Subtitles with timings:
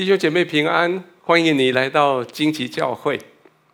[0.00, 3.20] 弟兄姐妹平安，欢迎你来到荆棘教会。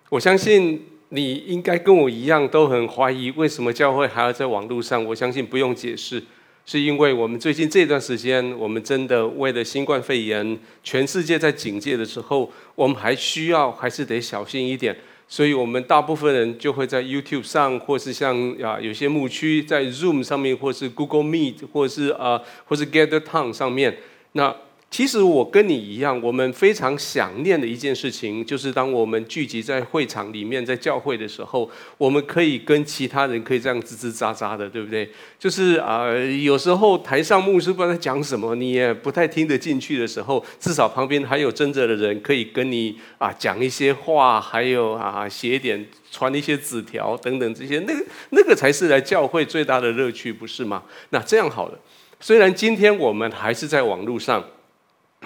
[0.09, 5.05] 我相信你应该跟我一样，都很怀疑为什么教会还要在网络上。
[5.05, 6.21] 我相信不用解释，
[6.65, 14.97] 是因为我们最近这段时间，我们真的为了新冠肺炎，全世界在警戒的时候，我们还需要还是得小心一点。
[15.29, 23.99] 所以我们大部分人就会在 YouTube 上，或是像啊有些牧区在 Zoom 上面，或是 Google Meet，或是啊或是 Gather Town 上面，
[24.33, 24.53] 那。
[24.89, 31.69] 其实我跟你一样，我们非常想念的一件事情，就是当我们聚集在会场里面，在教会的时候，
[31.99, 35.11] 我们可以跟其他人可以这样吱吱喳喳的，对不对？
[35.39, 36.07] 就是啊、
[36.43, 50.85] 有时候台上牧师不知道在讲什么，你也不太听得进去的时候，至少旁边还有真正的人可以跟你啊讲一些话，还有啊写一点、传一些纸条等等这些，那个那个才是来教会最大的乐趣，不是吗？
[51.11, 51.79] 那这样好了，
[52.21, 54.43] 虽然今天我们还是在网络上。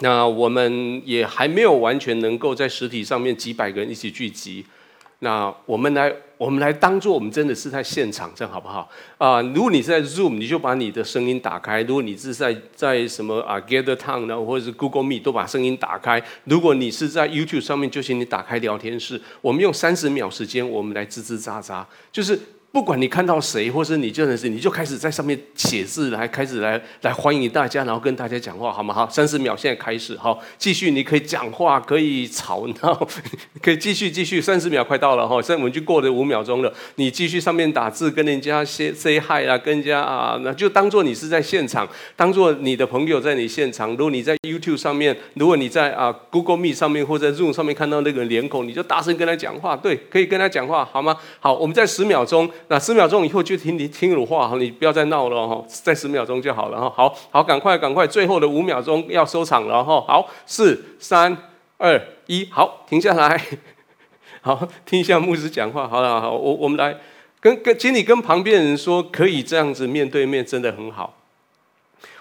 [0.00, 4.64] 那我们也还没有完全能够在实体上面几百个人一起聚集。
[5.22, 8.90] 那我们来，我们来当做我们真的是在现场，这样好不好？
[9.18, 16.22] 啊、如果你是在 Zoom，你就把你的声音打开；如果你是在在什么啊 Gather Town 呢，或者是 Google Meet，都把声音打开。
[16.44, 19.20] 如果你是在 YouTube 上面，就请你打开聊天室。
[19.42, 22.40] 我们用三十秒时间，我们来吱吱喳喳，就是。
[22.72, 28.94] 不管你看到谁，或是你真的是，你就开始在上面写字，来开始来来欢迎大家，然后跟大家讲话，好吗？
[28.94, 33.08] 好，三十秒，现在开始，好，继续，你可以讲话，可以吵闹，
[33.60, 43.90] 可以继续继续，三十秒快到了哈，现在我们就过了五秒钟了，你继续上面打字，跟人家 say say hi 啊，跟人家啊，那就当做你是在现场，当做你的朋友在你现场。
[43.90, 51.16] 如果你在 YouTube 上面，如果你在啊 Google Meet 上面或者 Zoom 上面看到那个脸孔，你就大声跟他讲话，对，可以跟他讲话，好吗？
[51.40, 52.48] 好，我们在十秒钟。
[52.68, 56.88] 那十秒钟以后就听你听我话哈，你不要再闹了哈，再十秒钟就好了哈。
[56.94, 60.00] 好好，赶快赶快，最后的五秒钟要收场了哈。
[60.06, 61.36] 好，四三
[61.78, 63.40] 二一，好，停下来，
[64.40, 65.88] 好，听一下牧师讲话。
[65.88, 66.96] 好了，好，我我们来
[67.40, 71.16] 跟跟，请你跟旁边人说，可以这样子面对面，真的很好。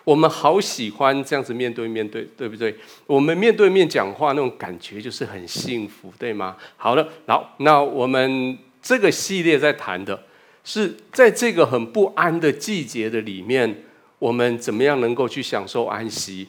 [0.04, 2.76] 我们好喜欢这样子面对面对，对不对？
[3.06, 6.56] 我们面对面讲话那种感觉就是很幸福，对吗？
[6.78, 8.58] 好了，好，那我们。
[8.82, 10.18] 这个系列在谈的
[10.64, 13.84] 是，在这个很不安的季节的里面，
[14.20, 16.48] 我们怎么样能够去享受安息？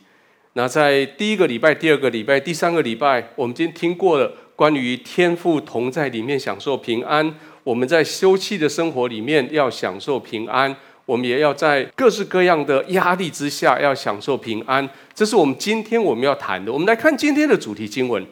[0.55, 7.35] 那在第一个礼拜、第二个礼拜、第三个礼拜，我们今天听过了关于天父同在里面享受平安。
[7.63, 10.75] 我们在休憩的生活里面要享受平安，
[11.07, 14.87] 我们也要在各式各样的压力之下要享受平安。
[15.15, 16.73] 这是我们今天我们要谈的。
[16.73, 18.27] 我们来看今天的主题经文。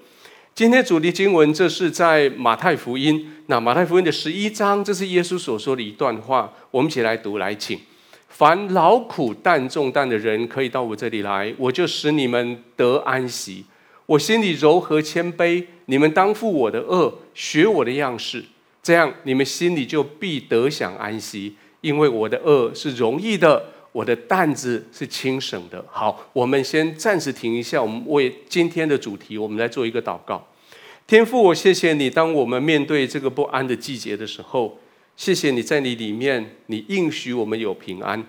[0.55, 3.33] 今天主题经文，这是在马太福音。
[3.47, 6.53] 那马太福音的十一章，这是耶稣所说的一段话。
[6.71, 7.79] 我们一起来读，来请。
[8.29, 13.65] 凡劳苦担重担的人，可以到我这里来，我就使你们得安息。
[14.07, 18.45] 我心里柔和谦卑，你们当负我的轭，学我的样式，
[18.83, 21.55] 这样你们心里就必得享安息。
[21.81, 25.85] 因为我的轭是容易的，我的担子是轻省的。
[25.91, 30.47] 好，我们先暂时停一下，我们为今天的主题，我们来做一个祷告。
[31.07, 32.11] 天父，我谢谢你。
[32.11, 34.79] 当我们面对这个不安的季节的时候，
[35.17, 38.25] 谢谢你在你里面，你应许我们有平安。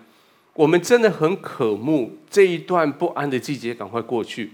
[0.53, 4.51] 我们真的很渴慕这一段不安的季节赶快过去。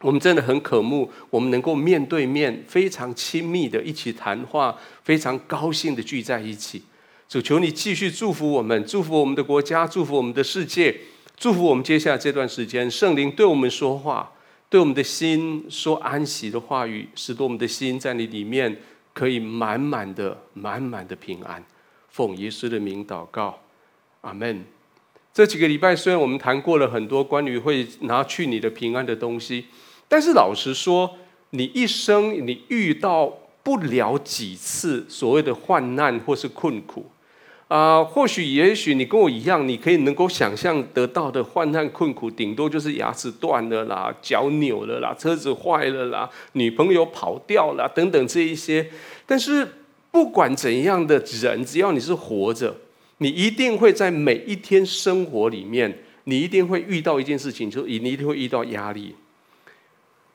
[0.00, 4.74] 我们真的很渴慕，我们能够面对面、非常亲密的一起谈话，
[5.04, 6.82] 非常高兴的聚在一起。
[7.30, 10.92] 主，求你继续祝福我们，祝福我们的国家，祝福我们的世界，
[11.36, 14.32] 祝福我们接下来这段时间，圣灵对我们说话。
[14.68, 18.76] 对我们的心说安息的话语，使得我们的心在你里面
[19.12, 21.64] 可以满满的、满满的平安。
[22.08, 23.60] 奉耶稣的名祷告，
[24.22, 24.64] 阿门。
[25.32, 29.66] 这几个礼拜虽然我们谈过了很多关于会拿去你的平安的东西，
[30.08, 31.16] 但是老实说，
[31.50, 33.32] 你一生你遇到
[33.62, 37.06] 不了几次所谓的患难或是困苦。
[37.70, 48.90] 啊、或许也许你跟我一样，你可以能够想象得到的患难困苦，顶多就是牙齿断了啦，脚扭了啦，车子坏了啦，女朋友跑掉了等等这一些。
[49.24, 49.64] 但是
[50.10, 52.74] 不管怎样的人，只要你是活着，
[53.18, 59.14] 你一定会在每一天生活里面，你一定会遇到一件事情，就你一定会遇到压力。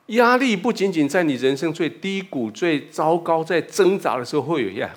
[0.07, 4.89] 压力不仅仅在你人生最低谷、最糟糕、在挣扎的时候会有压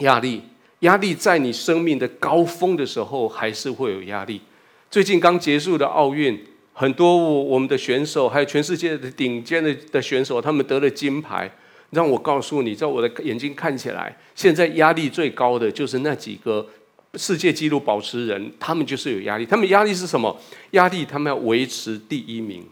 [0.00, 0.42] 压力。
[0.86, 4.40] 压力在你生命的高峰的时候，还是会有压力。
[4.88, 6.40] 最近刚结束的奥运，
[6.72, 11.50] 很多我们的选手，还有全世界的顶尖的的选手，他们得了金牌。
[11.90, 16.66] 让我告诉你，在我的眼睛看起来，现在压力最高的就是那几个
[17.14, 19.46] 世界纪录保持人，他们就是有压力。
[19.46, 20.36] 他们压力是什么？
[20.72, 22.64] 压力他们要维持第一名。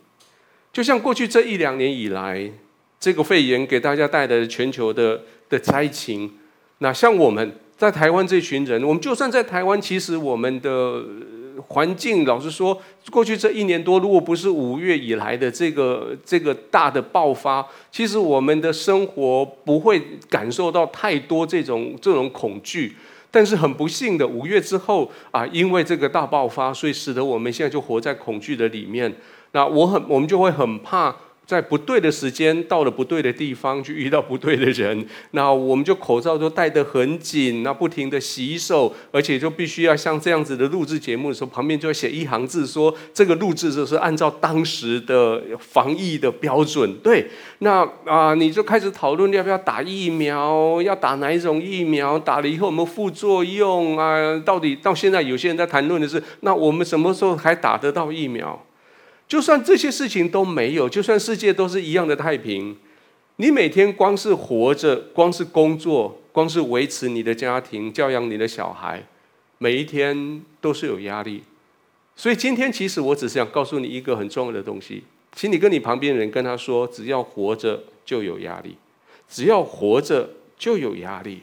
[0.72, 2.50] 就像过去这一两年以来，
[2.98, 6.32] 这个肺炎给大家带来的全球的的灾情，
[6.78, 11.04] 那像我们在台湾这群人，我们就算在台湾，其实我们的
[11.66, 22.96] 环境，老实说，过去这一年多，如果不是五月以来的这个这个大的爆发，其实我们的生活不会感受到太多这种这种恐惧。
[23.30, 29.12] 但是很不幸的，五月之后啊，因为这个大爆发，所以使得我们现在就活在恐惧的里面。
[29.52, 31.14] 那我很，我们就会很怕。
[31.46, 46.92] 在不对的时间到了不对的地方，去遇到不对的人， 那我们就口罩都戴得很紧，那不停地洗手，而且就必须要像这样子的录制节目的时候，旁边就会写一行字说，这个录制就是按照当时的防疫的标准。
[47.02, 47.26] 对，
[47.58, 54.38] 那啊、你就开始讨论要不要打疫苗，要打哪一种疫苗，打了以后有没有副作用啊？
[54.44, 58.64] 到底到现在有些人在谈论的是，那我们什么时候还打得到疫苗？
[59.26, 62.76] 就算这些事情都没有，就算世界都是一样的太平，
[63.36, 69.06] 你每天光是活着，光是工作，光是维持你的家庭，教养你的小孩，
[69.58, 71.42] 每一天都是有压力。
[72.14, 78.76] 所以今天其实我只是想告诉你一个很重要的东西，请你跟你旁边人跟他说：只要活着就有压力，
[79.28, 81.40] 只要活着就有压力。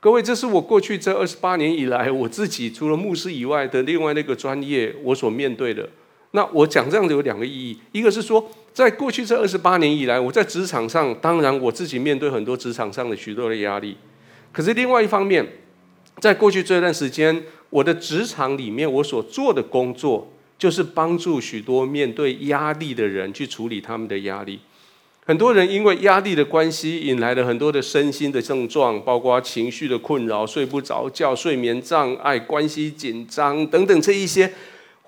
[0.00, 5.88] 各位，这是我过去这二十八年以来，我自己除了牧师以外的另外那个专业，我所面对的。
[6.32, 13.96] 那我讲这样子有两个意义，一个是说，在过去这二十八年以来，我在职场上，当然我自己面对很多职场上的许多的压力。
[14.52, 15.44] 可是另外一方面，
[16.20, 24.60] 在过去这段时间，我的职场里面，我所做的工作，就是帮助许多面对压力的人去处理他们的压力。
[25.26, 34.52] 很多人因为压力的关系，引来了很多的身心的症状，包括情绪的困扰、睡不着觉、睡眠障碍、关系紧张等等这一些。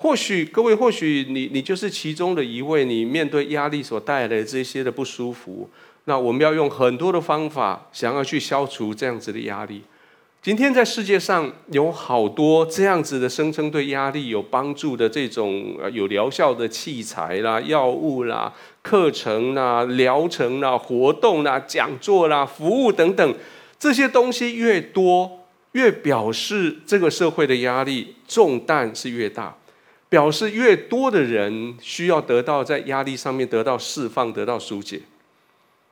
[0.03, 2.85] 或许各位，或许你你就是其中的一位。
[2.85, 5.71] 你面对压力所带来的这些的不舒服，
[6.07, 9.83] 那我们要用很多的方法，想要去消除这样子的压力。
[10.43, 18.53] 今天在世界上有好多这样子的声称对压力有帮助的这种有疗效的器材啦、药物啦、
[18.83, 23.35] 课程啦、疗程啦、活动啦、讲座啦、服务等等，
[23.79, 29.57] 这些东西越多，越表示这个社会的压力重担是越大。
[30.13, 35.01] 表示越多的人需要得到在压力上面得到释放、得到疏解，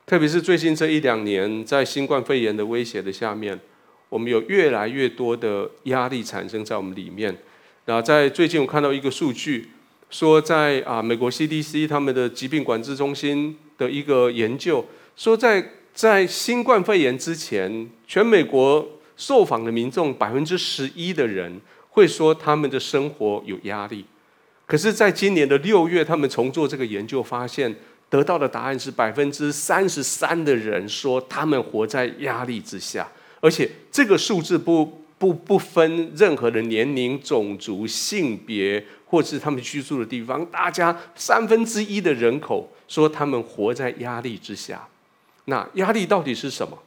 [0.04, 3.58] 特别是最近这一两年，在新冠肺炎的威胁的下面，
[4.10, 7.34] 我们有越来越多的压力产生在我们里面。
[7.86, 9.70] 然后在最近我看到一个数据，
[10.10, 14.84] 说在啊美国 CDC 他们的疾病管制中心的一个研究，
[15.16, 18.86] 说在在新冠肺炎之前，全美国
[19.16, 21.58] 受访的民众百分之十一的人。
[21.90, 24.04] 会说他们的生活有压力，
[24.66, 27.74] 可是，在今年的六月，他们重做这个研究，发现
[28.08, 33.08] 得到的答案是百分之三十三的人说他们活在压力之下，
[33.40, 44.86] 而且这个数字不不不分任何的年龄、种族、性别，或是他们居住的地方，大家三分之一的人口说他们活在压力之下。
[45.46, 46.78] 那压力到底是什么？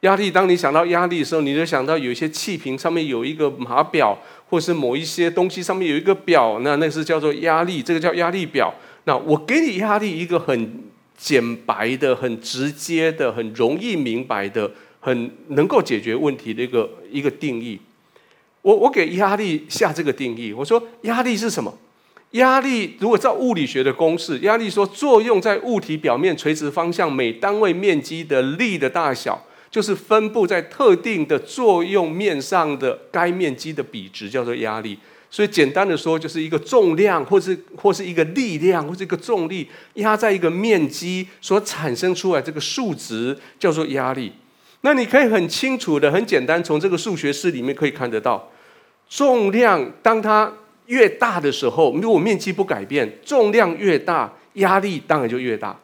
[0.00, 4.18] 压力，当你想到压力的时候，你就想到有一些气瓶上面有一个码表，
[4.50, 8.74] 或是某一些东西上面有一个表，那那是叫做压力，这个叫压力表。
[9.04, 10.82] 那我给你压力，一个很
[11.16, 17.78] 简白的、很直接的、很容易明白的、很能够解决问题的一个一个定义。
[18.62, 21.72] 我我给压力下这个定义，我说压力是什么？
[22.32, 29.46] 压力如果照物理学的公式，压力说作用在物体表面垂直方向每单位面积的力的大小。
[29.70, 34.98] 就是分布在特定的作用面上的该面积的比值叫做压力，
[35.30, 44.32] 所以简单的说，就是一个重量，或是或是一个力量，或是一个重力压在一个面积所产生出来这个数值叫做压力。
[44.80, 48.50] 那你可以很清楚的、很简单从这个数学式里面可以看得到，
[49.08, 50.52] 重量当它
[50.86, 55.78] 越大的时候，如果面积不改变，重量越大，压力当然就越大。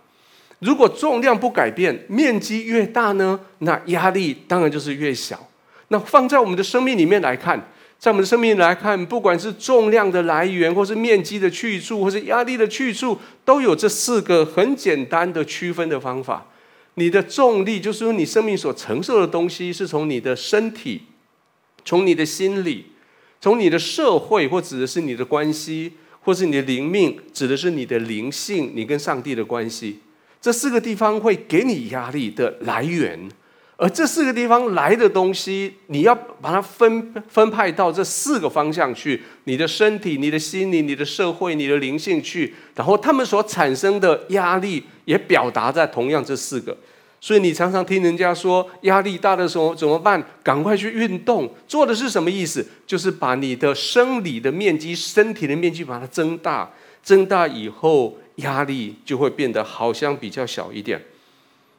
[0.61, 5.49] 如果重量不改变，面积越大呢，那压力当然就是越小。
[5.89, 16.47] 那放在我们的生命里面来看，在我们的生命来看，不管是重量的来源，或是面积的去处，或是压力的去处，都有这四个很简单的区分的方法。
[16.95, 21.03] 你的重力，就是说你生命所承受的东西，是从你的身体，
[21.85, 22.87] 从你的心理，
[23.41, 30.01] 从你的社会，或指的是你的关系，或是你的灵命，指的是你的灵性，你跟上帝的关系。
[30.47, 33.19] 这四个地方会给你压力的来源，
[33.75, 42.55] 而这四个地方来的东西，你要把它分分派到这四个方向去：你的身体、你的心灵、你的社会、你的灵性去。
[42.77, 46.79] 然后他们所产生的压力也表达在同样这四个。
[47.21, 50.25] 所以你常常听人家说，压力大的时候怎么办？
[50.45, 51.53] 赶快去运动。
[51.67, 52.65] 做的是什么意思？
[52.87, 56.71] 就是把你的生理的面积、身体的面积把它增大，
[57.03, 61.03] 增大以后，压力就会变得好像比较小一点。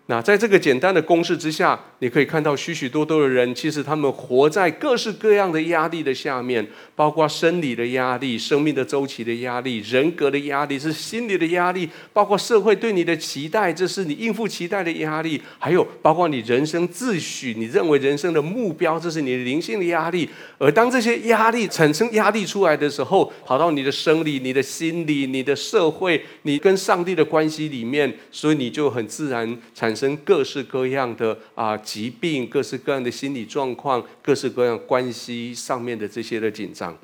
[0.09, 20.29] 那在这个简单的公式之下，你可以看到许许多多的人，其实他们活在各式各样的压力的下面，包括生理的压力、生命的周期的压力、人格的压力，是心理的压力，包括社会对你的期待，这是你应付期待的压力，还有包括你人生自诩，你认为人生的目标，这是你的灵性的压力。
[20.57, 30.15] 而当这些压力产生压力出来的时候，跑到你的生理、你的心理、你的社会、你跟上帝的关系里面，所以你就很自然产生。
[30.17, 36.95] 各式各样的啊疾病，各式各样的心理状况，各式各样关系上面的这些的紧张。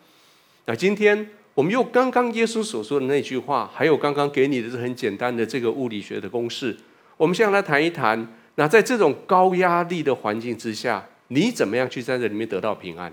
[0.66, 6.78] 那今天我们用刚刚耶稣所说的那句话，还有刚刚给你的是很简单的这个物理学的公式，
[7.18, 8.28] 我们先来谈一谈。
[8.56, 13.12] 那在这种高压力的环境之下，你怎么样去在这里面得到平安？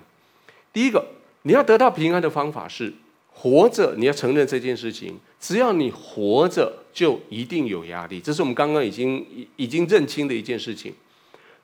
[0.70, 1.02] 第一个，
[1.42, 2.92] 你要得到平安的方法是
[3.32, 5.18] 活着，你要承认这件事情。
[5.40, 8.20] 只要你活着，就一定有压力。
[8.20, 9.24] 这是我们刚刚已经
[9.56, 10.92] 已经认清的一件事情。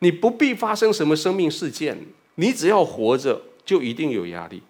[0.00, 1.98] 你不必发生什么生命事件，
[2.34, 4.62] 你只要活着，就一定有压力。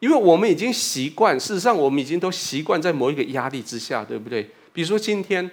[0.00, 4.50] 因为我们已经习惯，事实上我们已经都习惯在某一个压力之下，对不对？
[4.72, 5.48] 比如说今天，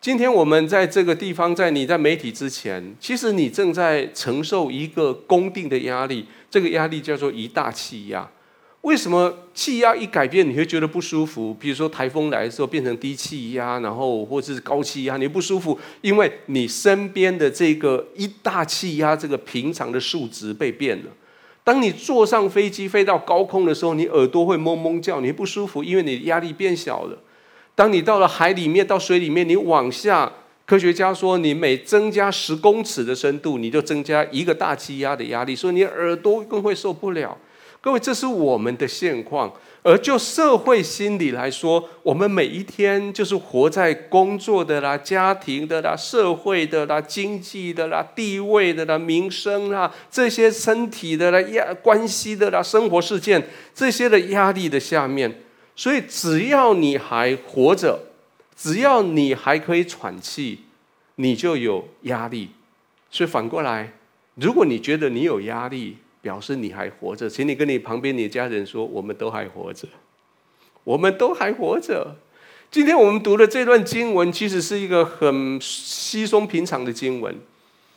[0.00, 8.30] 今天我们在这个地方，在你在媒体之前，其实你正在承受一个公定的压力，这个压力叫做一大气压。
[8.82, 11.52] 为什么气压一改变，你会觉得不舒服？
[11.52, 21.10] 比如说台风来的时候变成低气压，然后或者是高气压，你不舒服，因为你身边的这个一大气压这个平常的数值被变了。
[21.64, 27.18] 当你坐上飞机飞到高空的时候，你耳朵会嗡嗡叫，你不舒服，因为你压力变小了。
[27.74, 30.32] 当你到了海里面，到水里面，你往下，
[30.64, 37.36] 科学家说你每增加十公尺的深度，你就增加一个大气压的压力，所以你耳朵更会受不了。
[37.80, 39.52] 各位，这是我们的现况。
[39.84, 55.42] 而就社会心理来说，我们每一天就是活在工作的啦、家庭的啦、社会的啦、经济的啦、地位的啦、民生啦这些身体的啦、压关系的啦、生活事件这些的压力的下面。
[55.76, 58.00] 所以，只要你还活着，
[58.56, 60.64] 只要你还可以喘气，
[61.14, 62.50] 你就有压力。
[63.10, 63.92] 所以反过来，
[64.34, 69.86] 如果你觉得你有压力，表示你还活着，请你跟你旁边你家人说，我们都还活着，
[70.84, 72.16] 我们都还活着。
[72.70, 77.34] 今天我们读的这段经文，其实是一个很稀松平常的经文。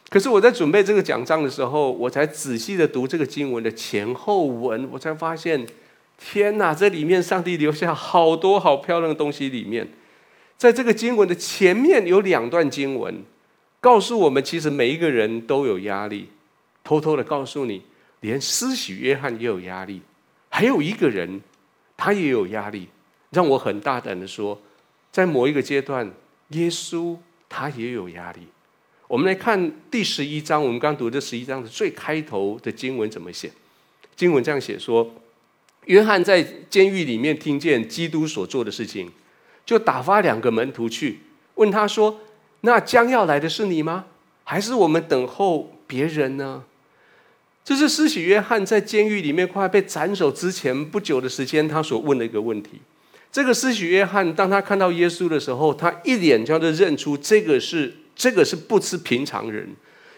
[0.09, 5.65] 可是我在准备这个讲章的时候，我才仔细的读这个经文的前后文，我才发现，
[6.17, 9.49] 天哪，这里面上帝留下好多好漂亮的东西。
[9.49, 9.87] 里面，
[10.57, 13.23] 在这个经文的前面有两段经文，
[13.79, 16.29] 告诉我们，其实每一个人都有压力。
[16.83, 17.81] 偷偷的告诉你。
[18.21, 20.01] 连施洗约翰也有压力，
[20.49, 21.41] 还有一个人，
[21.97, 22.87] 他也有压力，
[23.31, 24.59] 让我很大胆的说，
[25.11, 26.11] 在某一个阶段，
[26.49, 27.17] 耶稣
[27.49, 28.47] 他也有压力。
[29.07, 33.51] 我们来看第十一章，我们刚读这十一章的最开头的经文怎么写？
[34.15, 35.13] 经文这样写说：
[35.85, 39.11] 约翰在监狱里面听见基督所做的事情，
[39.65, 41.19] 就打发两个门徒去
[41.55, 42.21] 问他说
[42.61, 44.05] ：“那将要来的是你吗？
[44.43, 46.63] 还是我们等候别人呢？”
[47.63, 52.81] 这是施洗约翰在监狱里面快被斩首之前不久的时间，他所问的一个问题。
[53.31, 59.69] 这个施洗约翰，当他看到耶稣的时候，他一眼就认出这个是这个是不是平常人。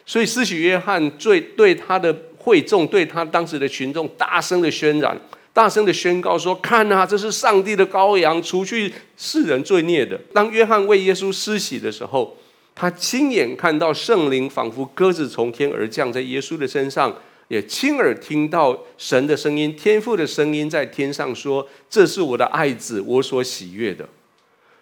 [0.06, 5.16] 所以施洗约翰最对他的会众，对他当时的群众，大声的渲染，
[5.52, 12.36] 大声的宣告说：“看啊，这是上帝的羔羊，除去世人罪孽的。”当约翰为耶稣施洗的时候，
[12.74, 17.14] 他亲眼看到圣灵仿佛鸽子从天而降在耶稣的身上。
[17.54, 24.10] 也亲耳听到神的声音，天父的声音在天上说：“这是我的爱子，我所喜悦的。”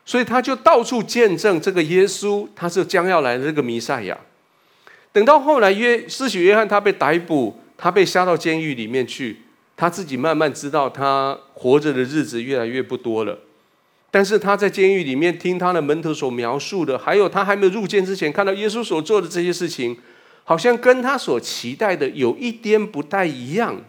[0.05, 4.17] 所以他就到处见证这个耶稣，他是将要来的这个弥赛亚。
[5.11, 9.41] 等到后来约施洗约翰他被逮捕，他被下到监狱里面去，
[9.75, 13.37] 他自己慢慢知道他活着的日子越来越不多了。
[14.09, 19.97] 但是他在监狱里面听他的门徒所描述的，还有他还没有入监之前看到耶稣所做的这些事情。
[20.43, 23.81] 好像跟他所期待的有一点不太一样。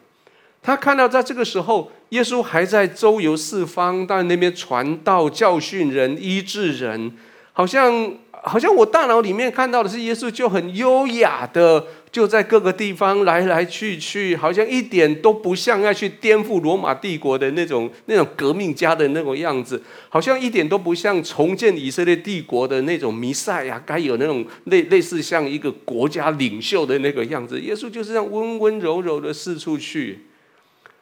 [0.62, 7.12] 他看到在这个时候，耶稣还在周游四方，在那边传道、教训人、医治人，
[7.52, 27.58] 好像好像我大脑里面看到的是耶稣就很优雅的，就在各个地方来来去去，好像一点都不像要去颠覆罗马帝国的那种那种革命家的那种样子，好像一点都不像重建以色列帝国的那种弥赛亚该有那种类类似像一个国家领袖的那个样子。
[27.58, 30.26] 耶稣就是这样温温柔柔的四处去，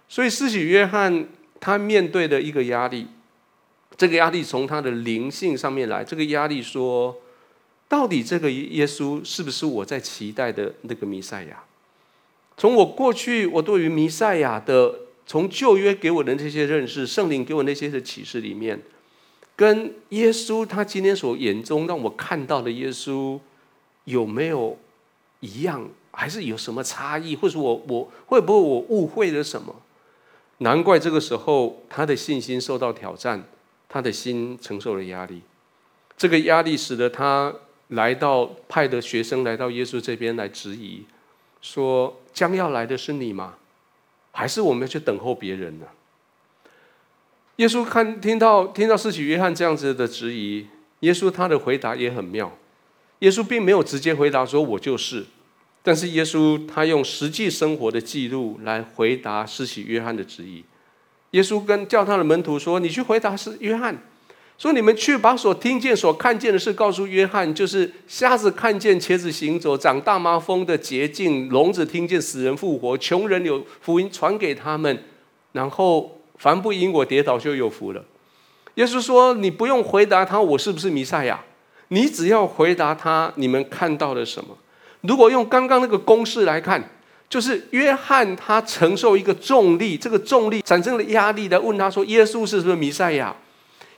[0.09, 1.27] 所以施洗约翰
[1.59, 3.09] 他面对的一个压力，
[3.97, 7.21] 这个压力从他的灵性上面来，这个压力说。
[7.91, 11.65] 到底这个耶稣是不是我在期待的那个弥赛亚？
[12.57, 14.95] 从我过去我对于弥赛亚的，
[15.27, 18.81] 从旧约给我的这些认识，圣灵给我那些的启示里面，
[19.57, 23.41] 跟耶稣他今天所眼中让我看到的耶稣
[24.05, 24.79] 有没有
[25.41, 27.35] 一样，还是有什么差异？
[27.35, 29.75] 或者我我会不会我误会了什么？
[30.59, 33.43] 难怪这个时候他的信心受到挑战，
[33.89, 35.41] 他的心承受了压力，
[36.17, 37.53] 这个压力使得他。
[37.91, 41.05] 来到派的学生来到耶稣这边来质疑，
[41.61, 43.55] 说将要来的是你吗？
[44.33, 45.87] 还是我们要去等候别人呢？
[47.57, 50.67] 耶稣看听到听到施洗约翰这样子的质疑，
[51.01, 52.57] 耶稣他的回答也很妙。
[53.19, 55.27] 耶稣并没有直接回答说我就是，
[55.83, 60.65] 但是耶稣他用实际生活的记录来回答施洗约翰的质疑。
[61.33, 64.03] 耶稣跟叫他的门徒说：“你去回答是约翰。”
[64.61, 75.03] 说你们去把所听见、所看见的事告诉约翰，就是瞎子看见、茄子行走、长大麻风的捷径、聋子听见、死人复活、穷人有福音传给他们，
[75.53, 78.05] 然后凡不因我跌倒就有福了。
[78.75, 81.41] 耶稣说：“你不用回答他我是不是弥赛亚，
[81.89, 84.59] 你只要回答他你们看到了什么。
[85.01, 86.87] 如果用刚刚那个公式来看，
[87.31, 93.35] 就是约翰他承受一个重力，这个重力产生了压力来问他说：耶稣是不是弥赛亚？”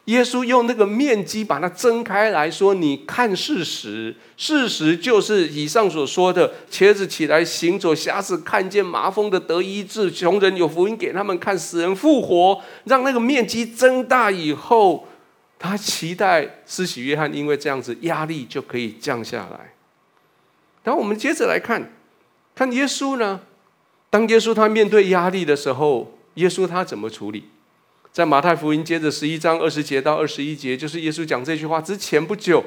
[0.07, 12.61] 耶稣用那个面积把它睁开来说：“你看事实，事实就是以上所说的：瘸子起来行走，瞎子看见，麻风的得医治，穷人有福音给他们看，死人复活。
[12.85, 15.07] 让那个面积增大以后，
[15.57, 19.73] 他期待施洗约翰因为这样子压力就可以降下来。
[20.83, 21.93] 然后我们接着来看，
[22.57, 23.41] 看耶稣呢？
[24.11, 27.45] 当耶稣他面对压力的时候，耶稣他怎么处理？”
[28.13, 32.63] 在马太福音接着十一章二十节到二十一节，就是耶稣讲这句话之前不久，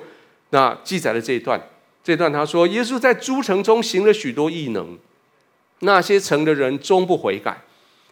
[0.49, 1.61] 那记载了这一段。
[2.03, 4.97] 这段他说，耶稣在诸城中行了许多异能，
[5.79, 7.61] 那些城的人终不悔改，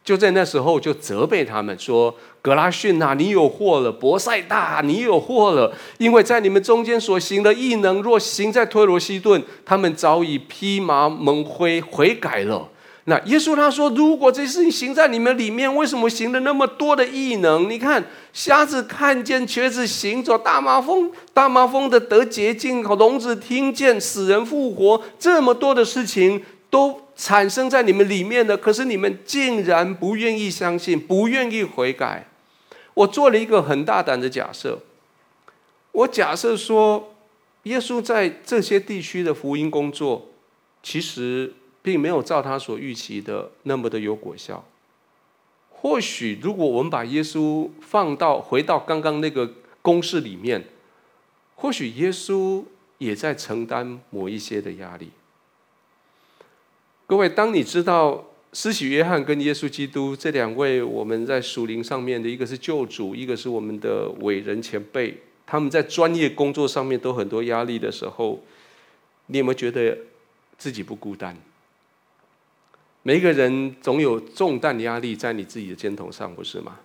[0.04, 12.69] 就在那时候就责备他们说：“格拉逊呐，你有祸了；伯赛大，你有祸了，因为在你们中间所行的异能，若行在推罗西顿，他们早已披麻蒙灰悔改了。”
[13.05, 17.69] 那耶稣他说：“如果这事情行在你们里面，为什么行了那么多的异能？
[17.69, 32.27] 你看，瞎子看见，瘸子行走，大麻风大麻风的得洁净，聋子听见，死人复活，这么多的事情都产生在你们里面的，可是你们竟然不愿意相信，不愿意悔改。
[32.93, 34.79] 我做了一个很大胆的假设，
[35.91, 37.13] 我假设说，
[37.63, 40.29] 耶稣在这些地区的福音工作，
[40.81, 44.65] 其实。”并没有照他所预期的那么的有果效。
[45.69, 50.63] 或许，如果我们把耶稣放到回到刚刚那个公式里面，
[51.56, 52.63] 或许耶稣
[53.00, 55.12] 也在承担某一些的压力。
[57.06, 68.41] 各位，当你知道施洗约翰跟耶稣基督这两位我们在属灵上面的一个是救主，一个是我们的伟人前辈，他们在专业工作上面都很多压力的时候，
[69.26, 69.98] 你有没有觉得
[70.58, 71.38] 自己不孤单？
[73.03, 76.79] 每一个人总有重担的压力在你自己的肩头上，不是吗？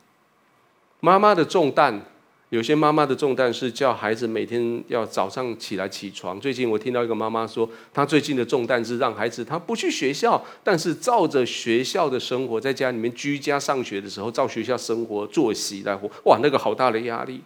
[0.99, 2.01] 妈妈的重担，
[2.49, 6.41] 有些妈妈的重担是叫孩子每天要早上起来起床。
[6.41, 16.11] 最近我听到一个妈妈说，她最近的重担是让孩子她不去学校，但是照着学校的生活，在家里面居家上学的时候，照学校生活作息来活。
[16.25, 17.41] 哇，那个好大的压力。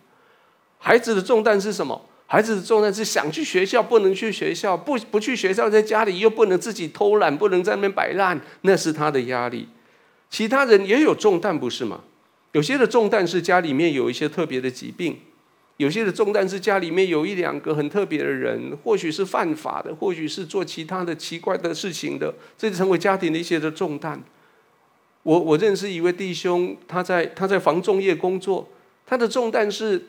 [0.79, 2.01] 孩子的重担是什么？
[2.33, 9.69] 孩子的重担是想去学校，不能去学校；不不去学校，在家里又不能自己偷懒，不能在那边摆烂，那是他的压力。
[10.31, 12.01] 其他人也有重担，不是吗？
[12.53, 15.19] 有些的重担是家里面有一些特别的疾病，
[15.77, 24.19] 有些的重担是家里面有一两个很特别的人，或许是犯法的，或许是做其他的奇怪的事情的，这就成为家庭的一些的重担。
[25.25, 28.71] 我我认识一位弟兄，他在他在防重业工作，
[29.05, 30.07] 他的重担是。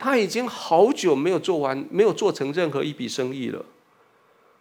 [0.00, 3.62] 他已经好久没有做完，没有做成任何一笔生意了。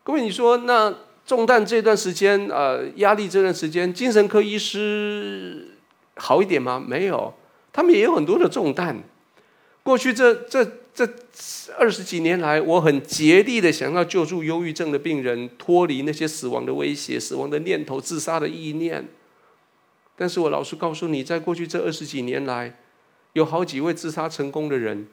[0.04, 0.94] 各位，你说那
[1.26, 5.78] 重担这段时间，呃，压力这段时间，精神科医师
[6.18, 6.84] 好一点吗？
[6.86, 7.34] 没有，
[7.72, 9.02] 他们也有很多的重担。
[9.82, 11.08] 过去这这这
[11.78, 19.08] 二十几年来，我很竭力的想要救助忧郁症的病人脱离那些死亡的威胁、死亡的念头、自杀的意念。
[20.18, 22.78] 但是我老实告诉你，在过去这二十几年来，
[23.32, 25.08] 有好几位自杀成功的人，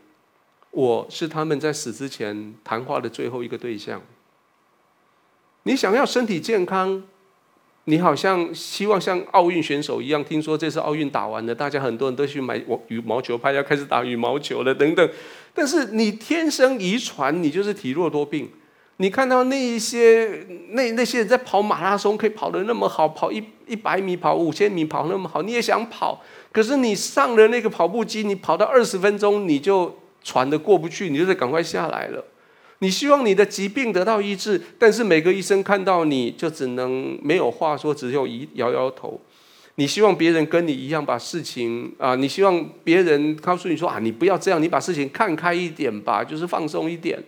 [0.77, 4.03] 我是他们在死之前谈话的最后一个对象。
[5.62, 7.03] 你想要身体健康？
[7.85, 15.11] 你好像希望像奥运选手一样，听说这次奥运打完了，大家很多人都去买羽毛球拍，要开始打羽毛球了等等。
[15.55, 18.51] 但是你天生遗传，你就是体弱多病。
[18.99, 26.23] 你看到那一些那那些人在跑马拉松，可以跑得那么好，跑一一百米、跑五千米跑那么好，你也想跑。
[26.53, 32.25] 可是你上了那个跑步机，你跑到二十分钟，你就喘得过不去，你就得赶快下来了。
[32.81, 39.21] 你希望你的疾病得到医治，但是每个医生看到你就只能没有话说，只有一摇摇头。
[39.77, 47.23] 你希望别人跟你一样把事情啊，你希望别人告诉你说啊，你不要这样，你把事情看开一点吧，就是放松一点。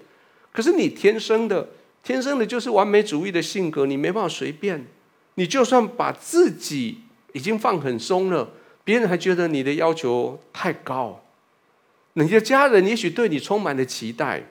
[0.51, 1.69] 可是你天生的，
[2.03, 4.87] 天生的就是完美主义的性格，你没办法随便。
[5.37, 6.99] 你就算把自己
[7.33, 8.51] 已经放很松了，
[8.83, 11.23] 别人还觉得你的要求太高。
[12.25, 14.43] 你的家人也许对你充满了期待。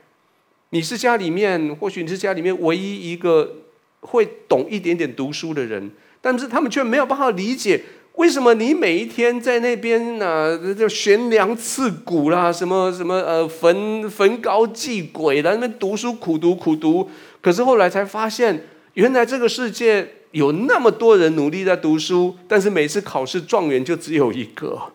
[0.71, 3.55] 你是家里面，或许你是家里面唯一一个
[4.01, 7.83] 会懂一点点读书的人，但是他们却没有办法理解，
[8.15, 10.75] 为什么你每一天在那边呢？
[10.75, 24.91] 就悬梁刺股啦，什么什么呃，焚焚高祭鬼啦，那读书苦读苦读，可是后来才发现，原来这个世界有那么多人努力在读书，但是每次考试状元就只有一个。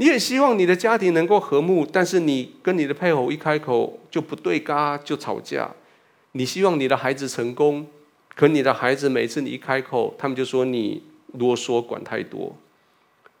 [0.00, 5.70] 你也希望你的家庭能够和睦，但是你跟你的配偶一开口就不对嘎，就吵架。
[6.32, 7.86] 你希望你的孩子成功，
[8.34, 11.02] 可你的孩子每次你一开口，他们就说你
[11.34, 12.56] 啰嗦，管太多。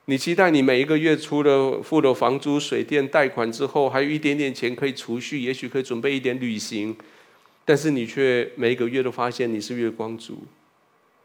[0.04, 6.94] 你期待你每一个月出了付了房租、水电贷款之后，还有一点点钱可以储蓄，也许可以准备一点旅行，
[7.64, 10.44] 但是你却每一个月都发现你是月光族。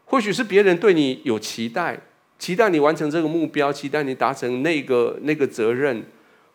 [0.06, 2.00] 或许是别人对你有期待。
[2.38, 6.04] 期待你完成这个目标，期待你达成那个那个责任，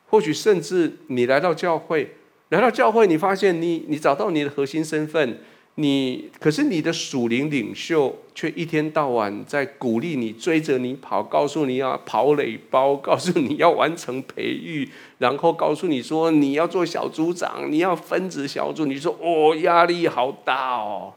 [0.07, 2.15] 或许甚至你来到教会，
[2.49, 5.39] 来到教会，你发现你你找到你的核心身份，
[5.75, 21.13] 你可是你的属灵领袖却一天到晚在鼓励你，追着你跑，告诉你要跑垒包，告诉你要完成培育，然后告诉你说你要做小组长，你要分子小组，你说哦，压力好大哦，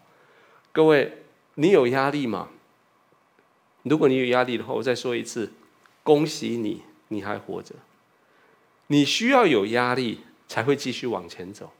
[0.72, 1.18] 各位，
[1.56, 2.48] 你有压力吗？
[3.84, 5.50] 如果你有压力的话，我再说一次，
[6.02, 7.74] 恭喜你，你还活着。
[8.88, 11.72] 你需要有压力才会继续往前走，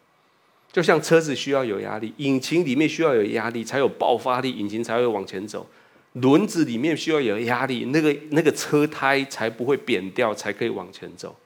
[0.72, 5.66] 就像车子需要有压力，引擎里面需要有压力才有爆发力，引擎才会往前走。
[6.12, 11.36] 轮子里面需要有压力，那个那个车胎才不会扁掉，才可以往前走。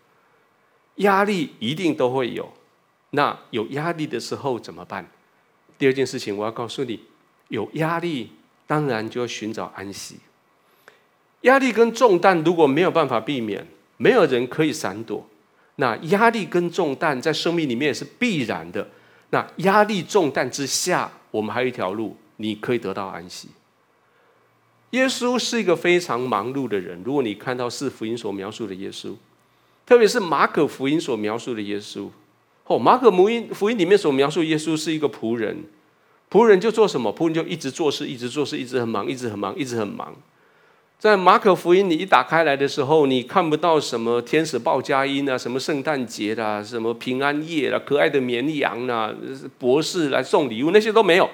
[0.96, 2.52] 压力一定都会有，
[3.10, 5.08] 那有压力的时候怎么办？
[5.78, 7.00] 第二件事情我要告诉你，
[7.48, 8.32] 有压力
[8.66, 10.16] 当然就要寻找安息。
[11.42, 15.26] 压力跟重担如果没有办法避免，没有人可以闪躲。
[15.76, 18.88] 那压力跟重担在生命里面也是必然的。
[19.30, 23.48] 那压力重担之下，我们还有一条路，你可以得到安息。
[24.90, 27.00] 耶稣是一个非常忙碌的人。
[27.04, 29.14] 如果你看到四福音所描述的耶稣，
[29.86, 32.08] 特别是马可福音所描述的耶稣，
[32.64, 35.64] 哦，马可福音福音里面所描述耶稣是一个仆人，
[36.30, 37.14] 仆人就做什么？
[37.14, 40.16] 仆人就一直做事，一直做事，一直很忙，一直很忙，一直很忙。
[40.98, 49.14] 在马可福音，你一打开来的时候，你看不到什么天使报佳音啊，什么圣诞节啦，什么平安夜啦，可爱的绵羊啊，
[49.58, 51.30] 博士来送礼物，那些都没有。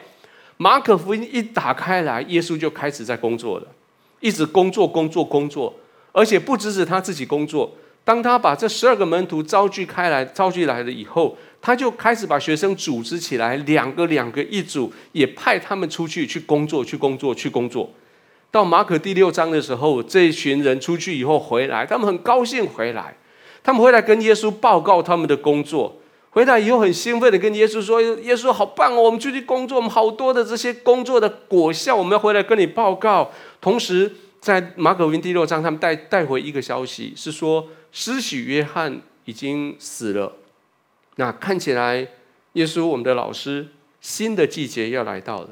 [0.59, 3.67] 马可福音一打开来，耶稣就开始在工作了，
[4.21, 5.75] 一直工作，工作，工作，
[6.13, 7.73] 而且不只是他自己工作。
[8.05, 17.91] 当他把这十二个门徒召聚开来，召聚来了以后，他就开始把学生组织起来，两个两个一组，也派他们出去去工作，去工作，去工作。
[18.55, 23.17] 到马可第六章的时候，这一群人出去以后回来，他们很高兴回来，
[23.65, 25.97] 他们回来跟耶稣报告他们的工作，
[26.31, 40.37] 回来以后很兴奋的跟耶稣说：“耶稣好棒哦，我们出去工作，我们好多的这些工作的果效，我们要回来跟你报告。”同时，在马可福音第六章，他们带带回一个消息，是说施洗约翰已经死了。
[41.17, 42.07] 那看起来，
[42.53, 45.49] 耶稣我们的老师，新的季节要来到了。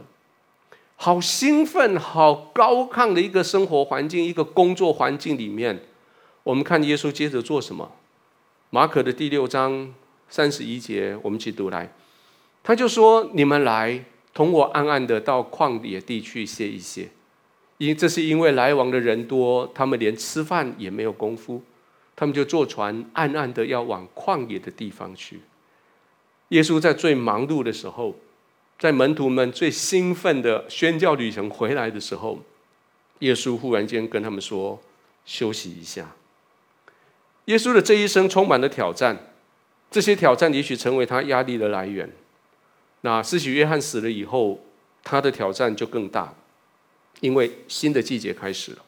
[1.05, 5.83] 好兴奋、好高亢的一个生活环境，一个工作环境里面，
[6.45, 7.91] 我们看耶稣接着做什么？
[8.71, 9.93] 马可的第六章
[10.29, 11.93] 三十一节，我们一起读来。
[12.63, 17.09] 他就说：“你们来，同我暗暗的到旷野地去歇一歇，
[17.79, 21.63] 因这是因为来往的人多，他们连吃饭也没有功夫，
[22.15, 25.41] 他们就坐船暗暗的要往旷野的地方去。
[26.51, 28.15] 耶稣在最忙碌的时候，
[28.83, 32.41] 在门徒们最兴奋的宣教旅程回来的时候，
[33.21, 34.83] 耶稣忽然间跟他们说
[35.25, 36.17] ：“休息一下。”
[37.47, 39.17] 耶稣的这一生充满了挑战，
[39.89, 42.11] 这些挑战也许成为他压力的来源。
[43.03, 44.59] 那施洗约翰死了以后，
[45.05, 46.35] 他的挑战就更大，
[47.21, 48.79] 因为新的季节开始了。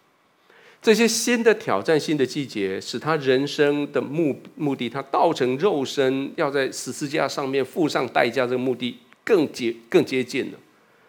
[0.83, 10.58] 这些新的挑战、新的季节，使他人生的目目的，他道成肉身，要在十字架上面付上代价，这个目的更接更接近了。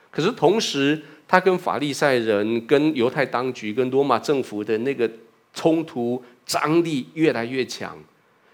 [0.09, 5.09] 可是同时，他跟法利赛人、跟犹太当局、跟罗马政府的那个
[5.53, 7.97] 冲突张力越来越强。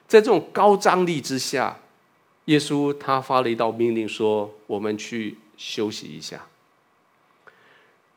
[0.08, 1.78] 在这种高张力之下，
[2.45, 6.45] 耶稣他发了一道命令，说：“我们去休息一下。”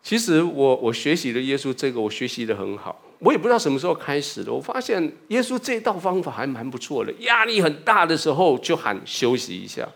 [0.02, 3.00] 其实我我学习了耶稣这个，我学习的很好。
[3.20, 7.12] 我也不知道什么时候开始的，我发现耶稣这一道方法还蛮不错的。
[7.20, 9.88] 压力很大的时候，就喊休息一下。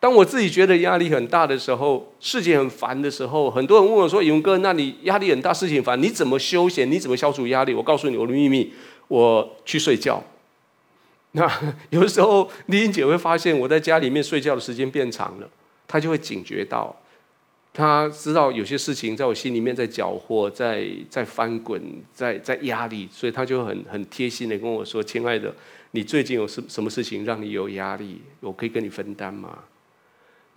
[0.00, 6.90] 当我自己觉得压力很大的时候，事情很烦的时候，很多人问我说：“勇哥，那你压力很大，事情烦，你怎么休闲？
[6.90, 8.72] 你怎么消除压力？”我告诉你我的秘密：
[9.08, 10.24] 我去睡觉。
[11.32, 11.46] 那
[11.90, 15.48] 有的时候，丽英姐会发现我在家里面睡觉的时间变长了，
[15.86, 16.96] 她就会警觉到。
[17.72, 21.80] 他知道有些事情在我心里面在搅和，在在翻滚，
[22.12, 25.54] 在在压力，所以他就很很贴心的跟我说：“亲爱的，
[25.92, 28.22] 你最近有什什么事情让你有压力？
[28.40, 29.56] 我可以跟你分担吗？”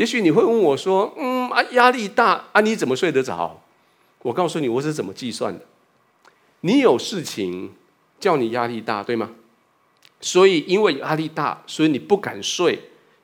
[0.04, 3.62] 也许你会问我说：“嗯啊，压力大啊，你怎么睡得着？”
[4.24, 5.66] 我告诉你，我是怎么计算的。
[6.60, 7.72] 你有事情
[8.20, 9.32] 叫你压力大，对吗？
[10.20, 12.78] 所以因为压力大，所以你不敢睡，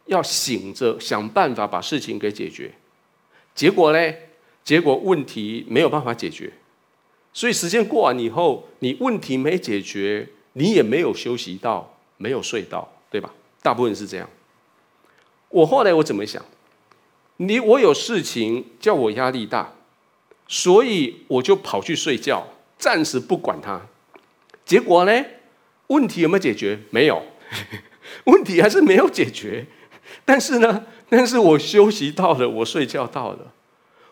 [0.05, 2.73] 要醒着想办法把事情给解决。
[3.53, 4.13] 结果呢？
[4.63, 6.53] 结果问题没有办法解决，
[7.33, 13.33] 所以时间过完以后，你问题没解决，你也没有休息到，没有睡到，对吧？
[13.61, 14.29] 大部分是这样。
[15.49, 16.41] 我后来我怎么想？
[17.41, 19.73] 你我有事情叫我压力大，
[20.45, 22.47] 所以我就跑去睡觉，
[22.77, 23.87] 暂时不管它。
[24.65, 25.25] 结果呢？
[25.87, 26.81] 问题有没有解决？
[26.89, 27.23] 没有，
[28.25, 29.67] 问题还是没有解决。
[30.25, 30.85] 但是呢？
[31.07, 33.53] 但是我休息到了，我睡觉到了。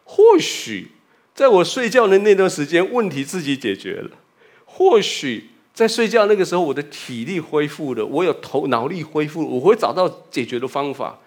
[0.06, 0.92] 或许
[1.36, 4.12] 在我睡觉的那段时间，问题自己解决了；
[4.66, 11.20] 或许在睡觉那个时候，我的体力恢复了，我有头脑力恢复，我会找到解决的方法。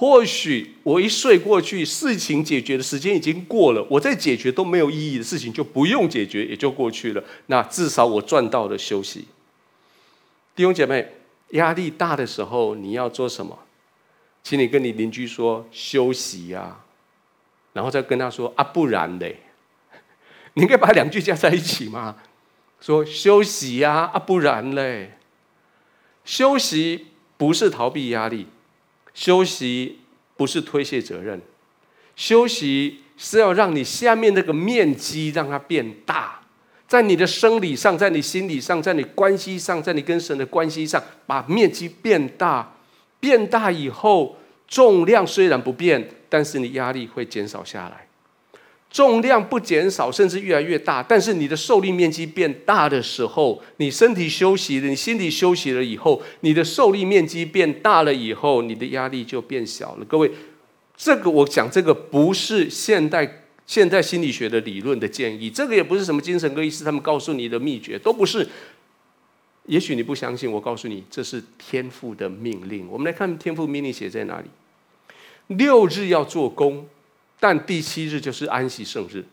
[0.00, 7.22] 或许我一睡过去，事情解决的时间已经过了，我再解决都没有意义的事情就不用解决，也就过去了。
[7.48, 9.26] 那至少我赚到了休息。
[10.56, 11.06] 弟兄姐妹，
[11.50, 13.58] 压力大的时候，你要做什么？
[14.42, 16.80] 请你跟你邻居说休息呀、
[17.74, 19.40] 然后再跟他说啊，不然嘞，
[20.54, 22.16] 你应该把两句加在一起吗？
[22.80, 25.18] 说休息呀，啊，不然嘞，
[26.24, 28.46] 休息不是逃避压力，
[29.14, 30.00] 休息
[30.36, 31.40] 不是推卸责任，
[32.16, 36.40] 休息是要让你下面那个面积让它变大，
[36.86, 42.74] 在你的生理上，在你心理上，在你关系上，在你跟神的关系上，把面积变大。
[43.20, 48.08] 变大以后，重量虽然不变，但是你压力会减少下来。
[48.90, 60.04] 重量不减少，甚至越来越大，但是你的受力面积变大的时候，你身体休息了，你心理休息了以后，你的受力面积变大了以后，你的压力就变小了。
[60.04, 60.30] 各位，
[60.96, 68.48] 这个我讲这个不是现代现代心理学的理论的建议，这个也不是什么精神科医师他们告诉你的秘诀，都不是。
[69.66, 72.88] 也许你不相信，我告诉你，这是天赋的命令。
[72.90, 74.48] 我们来看天赋命令写在哪里：
[75.46, 76.88] 六日要做工，
[77.40, 79.24] 但第七日就是安息圣日，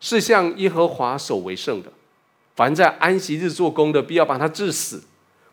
[0.00, 1.90] 是向耶和华守为圣的。
[2.56, 5.04] 凡在安息日做工的，必要把他治死。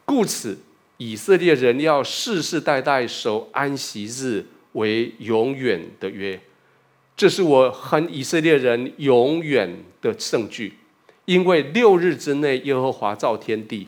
[0.03, 0.57] 故此，
[0.97, 6.41] 以色列人要世世代代守安息日为永远的约。
[7.15, 10.73] 这是我和以色列人永远的圣据，
[11.25, 13.87] 因为六日之内，耶和华造天地。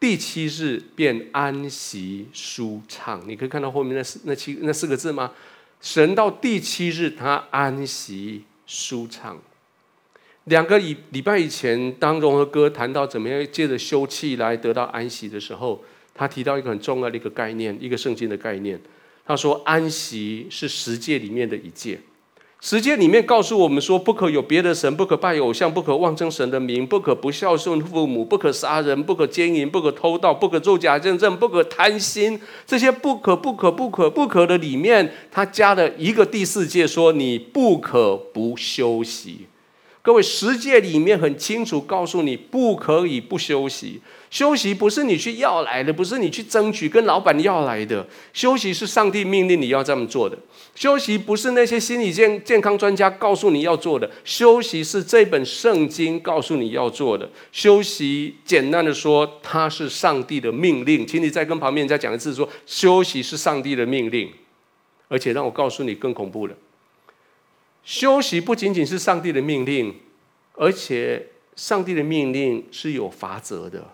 [0.00, 5.32] 第七日便安息舒畅，你可以看到后面那四那七那四个字吗？
[5.86, 9.40] 神到第七日他安息舒畅。
[10.46, 18.80] 两个礼礼拜以前，当荣和哥谈到怎么样借着休憩来得到安息的时候，他提到一个很重要的一个概念，一个圣经的概念。
[19.24, 22.00] 他说安息是十诫里面的一诫。
[22.68, 32.40] 十诫里面告诉我们说，不可有别的神，不可拜偶像，不可妄称神的名，不可不孝顺父母，不可杀人，不可奸淫，不可偷盗，不可作假见证，不可贪心。
[32.66, 39.46] 这些不可、不可、不可、不可的里面，他加了一个第四诫，说你不可不休息。
[40.06, 44.00] 各位，十诫里面很清楚告诉你，不可以不休息。
[44.30, 48.06] 休息不是你去要来的，不是你去争取跟老板要来的。
[48.32, 50.38] 休息是上帝命令你要这么做的。
[50.76, 54.08] 休息不是那些心理健健康专家告诉你要做的。
[54.24, 57.28] 休息是这本圣经告诉你要做的。
[57.50, 61.04] 休息，简单的说，它是上帝的命令。
[61.04, 64.30] 请你再跟旁边人家讲一次，说休息是上帝的命令。
[65.08, 66.56] 而且让我告诉你更恐怖的。
[67.86, 69.94] 休息不仅仅是上帝的命令，
[70.54, 73.86] 而且上帝的命令是有罚则的。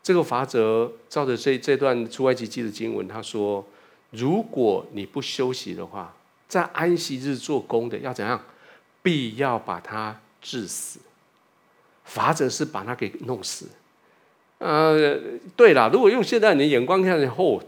[0.00, 3.66] 这个罚则照着这这段出埃及记的经文，他说：
[4.10, 6.14] 如果你不休息的话，
[6.46, 8.40] 在安息日做工的要怎样？
[9.02, 11.00] 必要把他治死。
[12.04, 13.66] 法则是把他给弄死。
[14.58, 15.18] 呃，
[15.56, 17.60] 对了，如果用现在你的眼光看，哦，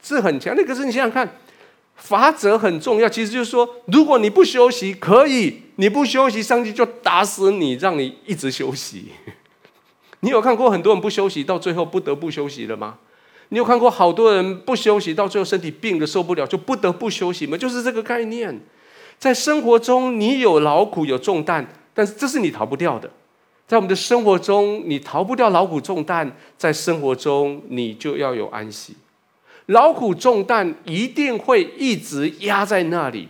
[0.00, 0.54] 是很强。
[0.56, 1.28] 那可是你想想看。
[2.02, 9.12] 法则很重要，其实就是说，如果你不休息，可以，你不休息，上帝就打死你，让你一直休息。
[10.20, 12.98] 你有看过很多人不休息，到最后不得不休息了吗？
[13.50, 17.56] 你有看过好多人不休息，到最后身体病的受不了，就不得不休息吗？
[17.56, 18.60] 就是这个概念。
[19.18, 23.08] 在生活中，你有劳苦有重担，但是这是你逃不掉的。
[23.68, 28.96] 在我们的生活中，你逃不掉劳苦重担，在生活中，你就要有安息。
[29.66, 33.28] 劳苦重担一定会一直压在那里，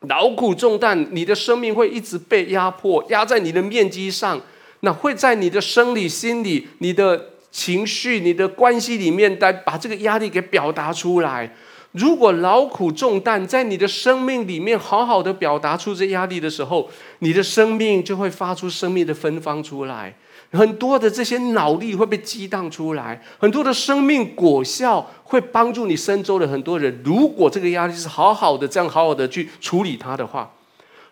[0.00, 4.40] 劳苦重担，你的生命会一直被压迫，压在你的面积上，
[4.80, 11.54] 那会在你的生理、心理、你的情绪、你的关系里面，来把这个压力给表达出来。
[11.92, 20.14] 如果劳苦重担在你的生命里面好好的表达出这压力的时候，你的生命就会发出生命的芬芳出来。
[20.52, 27.00] 很多的这些脑力会被激荡出来，很多的生命果效会帮助你身周的很多人。
[27.04, 30.52] 如果这个压力是好好的这样好好的去处理它的话，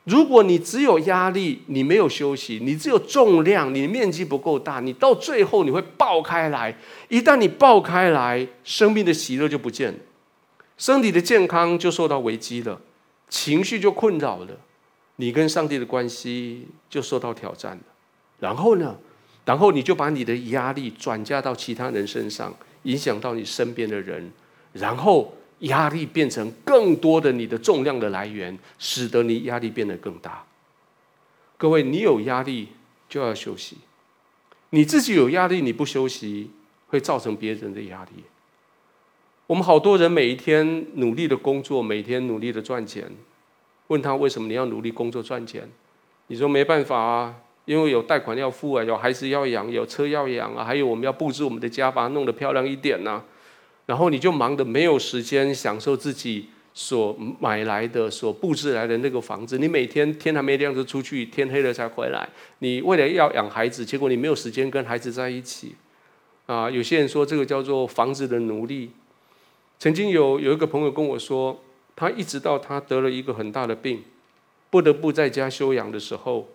[0.02, 6.76] 如果你只有压力，你没有休息，你只有重量，你的面积不够大，你到最后你会爆开来。
[7.08, 9.98] 一旦你爆开来，生命的喜乐就不见了，
[10.76, 12.80] 身体的健康就受到危机了，
[13.28, 14.48] 情绪就困扰了，
[15.16, 17.82] 你跟上帝的关系就受到挑战了。
[18.40, 18.96] 然后呢？
[19.48, 24.30] 然后你就把你的压力转嫁到其他人身上，影响到你身边的人，
[24.74, 30.44] 然后压力变成更多的你的重量的来源，使得你压力变得更大。
[31.56, 32.68] 各位，你有压力
[33.08, 33.78] 就要休息，
[34.68, 36.50] 你自己有压力你不休息，
[36.88, 38.24] 会造成别人的压力。
[39.46, 43.10] 我们好多人每一天努力的工作，每天努力的赚钱，
[43.86, 45.66] 问他为什么你要努力工作赚钱？
[46.26, 47.34] 你说没办法啊。
[47.68, 53.22] 因为有贷款要付啊，有孩子要养，有车要养啊，还有我们要布置我们的家，把它弄得漂亮一点呐、
[53.84, 59.58] 然后你就忙得没有时间享受自己所买来的、所布置来的那个房子。
[59.58, 62.26] 你每天天还没亮就出去，天黑了才回来。
[62.60, 65.74] 你为了要养孩子，结果你没有时间跟孩子在一起。
[66.46, 68.92] 啊，有些人说这个叫做房子的奴隶。
[69.78, 71.60] 曾经有有一个朋友跟我说，
[71.94, 74.02] 他一直到他得了一个很大的病，
[74.70, 76.48] 不得不在家休养的时候。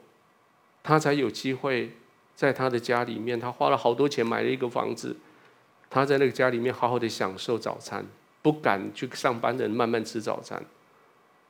[0.83, 1.89] 他才有机会
[2.35, 5.15] 在他的家里面，他花了好多钱买了一个房子，
[5.89, 8.05] 他在那个家里面好好的享受早餐，
[8.41, 10.61] 不敢去上班的人慢慢吃早餐。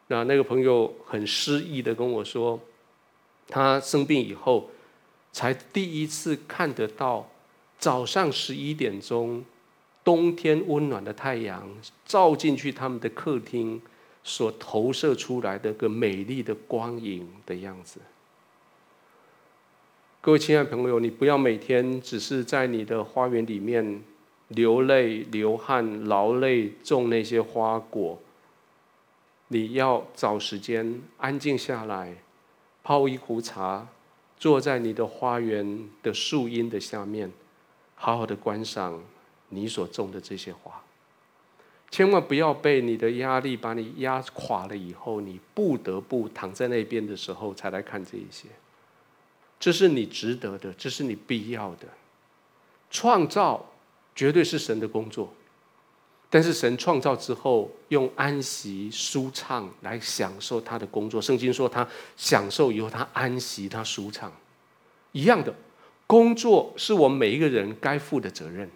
[0.08, 2.60] 那那个朋友很失意的跟我说，
[3.48, 4.70] 他生病以后，
[5.32, 7.28] 才第一次看得到
[7.80, 9.44] 早上十一点钟，
[10.04, 11.68] 冬天温暖的太阳
[12.06, 13.82] 照进去他们的客厅
[14.24, 18.00] 所投射出来的个美丽的光影的样子。
[20.26, 24.02] 各位亲爱的朋友，你不要每天只是在你的花园里面
[24.48, 28.18] 流泪、流汗、劳累种那些花果。
[29.50, 32.16] 你要找时间安静下来，
[32.84, 33.86] 泡一壶茶，
[34.38, 37.30] 坐在你的花园的树荫的下面，
[37.96, 39.04] 好好的观赏
[39.50, 40.82] 你所种的这些花。
[41.92, 48.48] 千万不要被你的压力把你压垮了以后，你不得不躺在那边的时候才来看这一些。
[49.64, 51.88] 这是你值得的，这是你必要的。
[52.92, 53.66] 创造
[54.14, 55.34] 绝对是神的工作，
[56.30, 61.22] 但是神创造之后，用安息舒畅来享受他的工作。
[61.22, 64.30] 圣经说他享受以后，他安息，他舒畅。
[65.14, 65.56] 一样的，
[66.06, 68.70] 工作是我们每一个人该负的责任。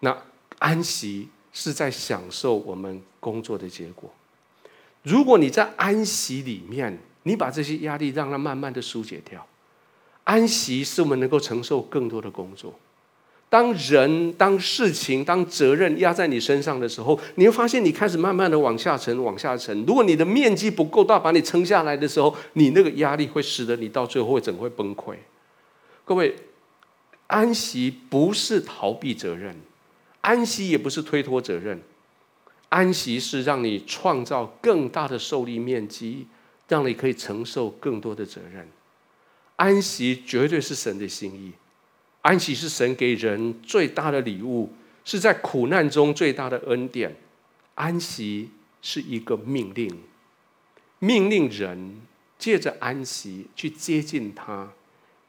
[0.00, 0.22] 那
[0.58, 4.10] 安息是在享受我们工作的结果。
[5.02, 9.46] 如果你在安息里面，你把这些压力让它慢慢的疏解掉。
[10.28, 12.78] 安息是我们能够承受更多的工作，
[13.48, 19.86] 当人、当事情、当责任压在你身上的时候，你会发现你开始慢慢的往下沉，往下沉。
[19.86, 25.14] 如果你的面积不够大，把你撑下来的时候，你那个压力会使得你到最后会整个会崩溃。
[26.04, 26.36] 各位，
[27.28, 29.56] 安息不是逃避责任，
[30.20, 31.80] 安息也不是推脱责任，
[32.68, 36.26] 安息是让你创造更大的受力面积，
[36.68, 38.68] 让你可以承受更多的责任。
[39.58, 41.52] 安息绝对是神的心意。
[42.22, 44.72] 安息是神给人最大的礼物，
[45.04, 47.14] 是在苦难中最大的恩典。
[47.74, 48.50] 安息
[48.82, 49.88] 是一个命令，
[50.98, 52.00] 命令人
[52.38, 54.72] 借着安息去接近他，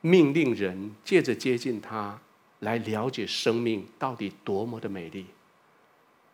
[0.01, 2.19] 命令人借着接近他
[2.59, 5.25] 来了解生命到底多么的美丽。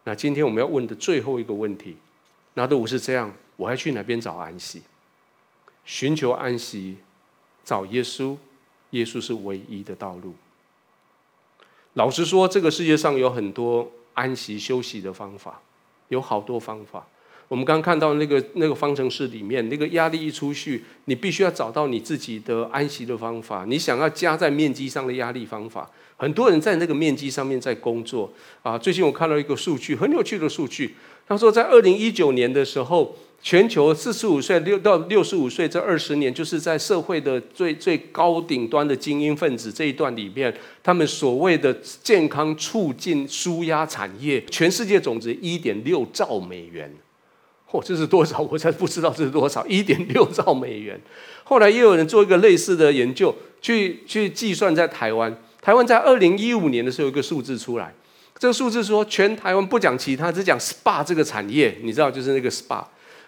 [0.03, 1.97] 那今天我们要问的最后一个问题，
[2.55, 4.81] 那如果是这样，我要去哪边找安息？
[5.85, 6.97] 寻求安息，
[7.65, 8.37] 找耶稣，
[8.91, 10.35] 耶稣是唯一的道路。
[11.93, 15.61] 老实说，这个世界上有很多安息休息的方法，
[16.09, 17.07] 有好多方法。
[17.47, 23.65] 我们刚看到那个那个方程式里面，那个压力一出去，你必须要找到你自己的安息的方法。
[23.65, 28.77] 你想要加在面积上的压力方法，很多人在那个面积上面在工作啊。
[28.77, 30.95] 最近我看到一个数据，很有趣的数据，
[31.27, 33.15] 他说在二零一九年的时候。
[33.45, 41.71] 全球四十五岁六到六十五岁这二十年，就是在社会的最最高顶端的精英分子这一段里面，他们所谓的
[42.01, 46.91] 健康促进纾压产业，全世界总值一点六兆美元。
[47.69, 48.39] 嚯、这是多少？
[48.39, 50.99] 我才不知道这是多少， 一点六兆美元。
[51.43, 55.31] 后来又有人做一个类似的研究，去去计算在台湾，
[55.61, 57.93] 台湾在二零一五年的时候有一个数字出来，
[58.39, 62.83] 这个数字说全台湾不讲其他，只讲 SPA 这个产业，你知道就是那个 SPA。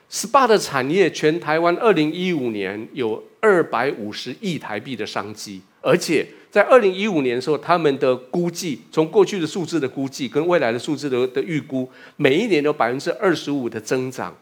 [0.09, 14.35] SPA 的产业，全台湾二零一五年有二百五十亿台币的商机，而且在二零一五年的时候，他们的估计，从过去的数字的估计跟未来的数字的的预估，每一年有百分之二十五的增长。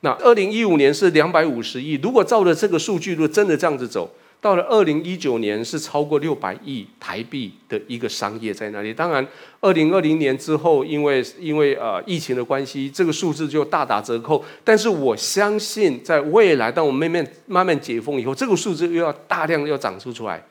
[0.00, 4.10] 那二零一五年是两百五十亿，如果照着这个数据，如果真的这样子走。
[4.40, 8.94] 到了二零一九年，是超过六百亿台币的一个商业在那里。
[8.94, 9.26] 当然，
[9.60, 14.44] 二零二零年之后，因为因为呃疫情的关系，这个数字就大打折扣。
[14.62, 20.46] 但是我相信，在未来，当我们慢慢慢慢解封以后，这个数字又要大量要涨出出来。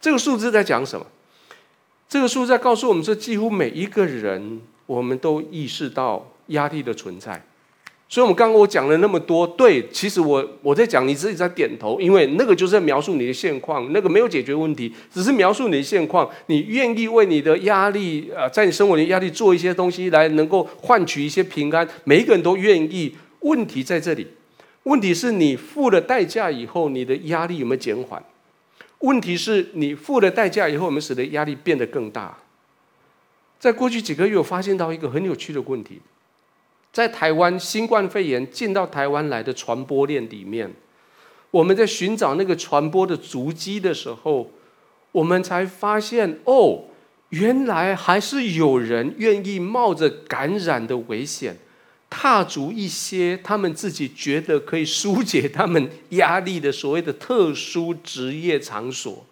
[0.00, 1.06] 这个数字在讲什么？
[2.08, 7.42] 这个数字在告诉我们说，几乎每一个人，我们都意识到压力的存在。
[8.12, 16.28] 所以，我们刚刚我讲了那么多，对，其实我我在讲，你自己在点头，因为那个就是在描述你的现况，那个没有解决问题，只是描述你的现况。
[16.48, 21.88] 你愿意为你的压力，呃，在你生活里的压力做一些东西，来能够换取一些平安。
[22.04, 23.16] 每一个人都愿意。
[23.40, 24.26] 问题在这里，
[24.82, 28.22] 问题是你付了代价以后，你的压力有没有减缓？
[28.98, 32.36] 问题是你付了代价以后，我们使得压力变得更大？
[33.58, 36.02] 在过去几个月，我发现到一个很有趣的问题。
[36.92, 40.70] 在台湾，新冠肺炎进到台湾来的传播链里面，
[41.50, 44.50] 我们在寻找那个传播的足迹的时候，
[45.10, 46.84] 我们才发现，哦，
[47.30, 51.56] 原来还是有人愿意冒着感染的危险，
[52.10, 59.24] 踏足一些他们自己觉得可以疏解他们压力的所谓的特殊职业场所。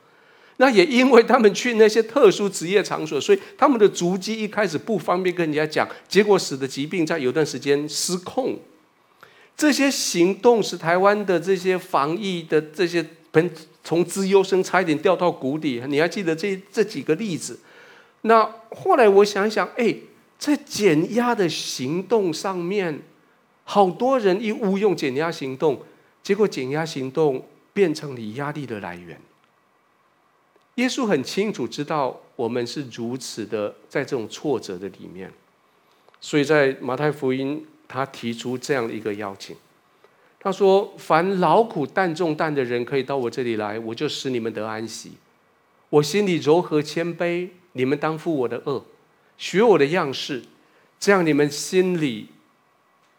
[0.61, 8.59] 那也因为他们去那些特殊职业场所，所以他们的足迹一开始不方便跟人家讲，结果使得疾病在有段时间失控。
[9.57, 13.51] 这些行动使台湾的这些防疫的这些本
[13.83, 15.83] 从资优生差一点掉到谷底。
[15.89, 17.59] 你还记得这这几个例子？
[18.21, 18.45] 那
[18.77, 19.97] 后来我想想，哎，
[20.39, 23.01] 在减压的行动上面，
[23.65, 25.81] 好多人一误用减压行动，
[26.23, 29.19] 结果减压行动变成你压力的来源。
[30.81, 35.31] 耶稣很清楚知道我们是如此的在这种挫折的里面，
[36.23, 39.55] 所以在马太福音，他提出这样的一个邀请。
[40.39, 45.13] 他说：“凡劳苦担重担的人，可以到我这里来，我就使你们得安息。
[45.91, 48.83] 我心里柔和谦卑，你们当负我的轭，
[49.37, 50.43] 学我的样式，
[50.99, 52.29] 这样你们心里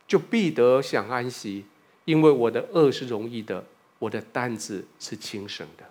[0.08, 1.66] 就必得享安息。
[2.06, 3.64] 因为我的轭是容易的，
[4.00, 5.86] 我的担子是轻省的。”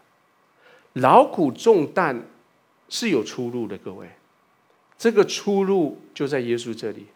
[0.95, 2.23] 劳苦重担
[2.89, 4.09] 是有出路的，各位，
[4.99, 7.07] 这个出路就在耶稣这里。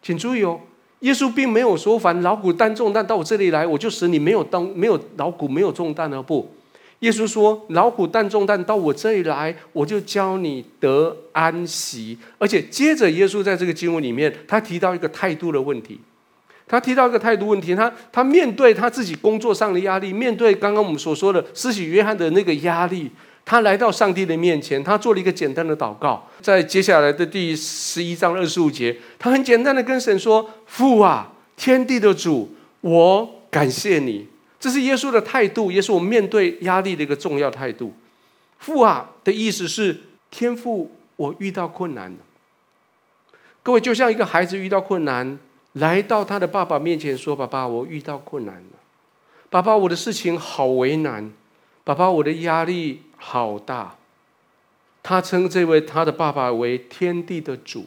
[0.00, 0.60] 请注意哦，
[1.00, 6.48] 耶稣并没有说凡劳苦担重担到我这里来，我就使你没有当没有劳苦没有重担而不。
[7.00, 12.16] 耶稣说劳苦担重担到我这里来，我就教你得安息。
[12.38, 16.00] 而且接着耶稣在这个经文里面，他提到一个态度的问题。
[16.68, 23.10] 他提到一个态度问题，他他面对他自己工作上的压力，面对刚刚我们所说的施洗约翰的那个压力，
[23.44, 26.28] 他来到上帝的面前，他做了一个简单的祷告。
[26.40, 34.26] 在接下来的第十一章二十五节，他很简单的跟神说：“父啊，天地的主，我感谢你。”
[34.58, 37.94] 这是耶稣的态度，也是我们面对压力的一个重要态度。
[38.58, 39.96] 父啊的意思是
[40.30, 42.16] 天父，我遇到困难了。
[43.62, 45.38] 各位就像一个孩子遇到困难，
[45.76, 48.78] 来到他的爸爸面前说：“爸爸，我遇到困难了。
[49.50, 51.30] 爸爸，我的事情好为难。
[51.84, 53.96] 爸爸，我的压力好大。”
[55.02, 57.86] 他称这位他的爸爸为天地的主，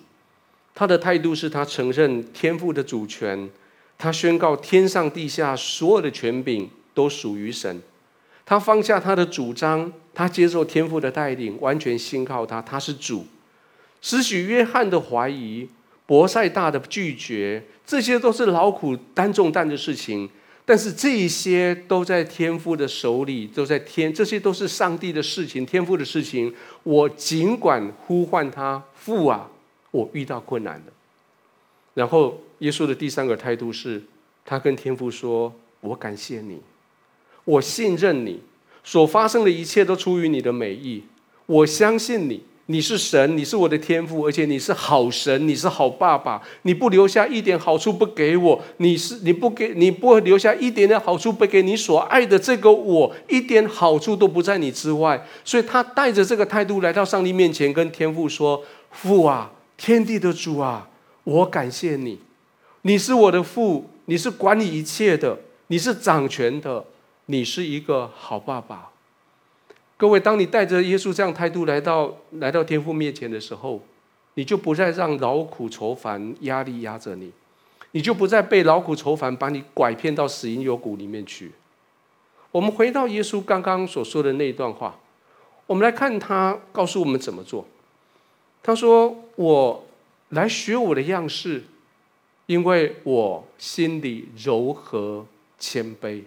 [0.76, 3.50] 他的态度是他承认天父的主权，
[3.98, 7.82] 他宣告天上地下所有的权柄都属于神。
[8.46, 12.62] 他放下他的主张，他接受天父的带领，完全信靠他。
[12.62, 13.26] 他是主。
[14.02, 15.68] 使许约翰的怀疑，
[16.10, 20.28] 博赛大的拒绝，这些都是劳苦担重担的事情。
[20.66, 26.52] 但是这些都在天父的手里，都在天，这些都是上帝的事情，天父的事情。
[26.82, 29.52] 我尽管呼唤他父啊，
[29.92, 30.86] 我遇到困难了。
[31.94, 34.02] 然后耶稣的第三个态度是，
[34.44, 36.60] 他跟天父说：“我感谢你。”
[37.46, 38.42] 我信任你，
[38.84, 41.04] 所发生的一切都出于你的美意。
[41.46, 42.42] 我相信你，
[42.72, 46.40] 你是神，你是我的天父，而且你是好神，你是好爸爸。
[46.62, 55.26] 你不留下一点好处不给我，你是你不给你不留下一点点好处不给你所爱的这个我，一点好处都不在你之外。
[55.44, 60.88] 所以他带着这个态度来到上帝面前，跟天父说：“父啊，天地的主啊，
[61.24, 62.20] 我感谢你，
[62.84, 66.86] 你是我的父，你是管理一切的，你是掌权的。”
[67.32, 68.90] 你是一个好爸爸，
[70.00, 73.84] 各位，当你带着耶稣这样态度来到来到天父面前的时候，
[74.36, 77.34] 你就不再让劳苦愁烦压力压着你，
[77.92, 81.52] 你就不再被劳苦愁烦把你拐骗到死荫幽谷里面去。
[82.54, 84.98] 我们回到耶稣刚刚所说的那一段话，
[85.68, 87.68] 我们来看他告诉我们怎么做。
[88.64, 89.86] 他说：“我
[90.30, 91.66] 来学我的样式，
[92.46, 95.26] 因为我心里柔和
[95.60, 96.24] 谦卑。”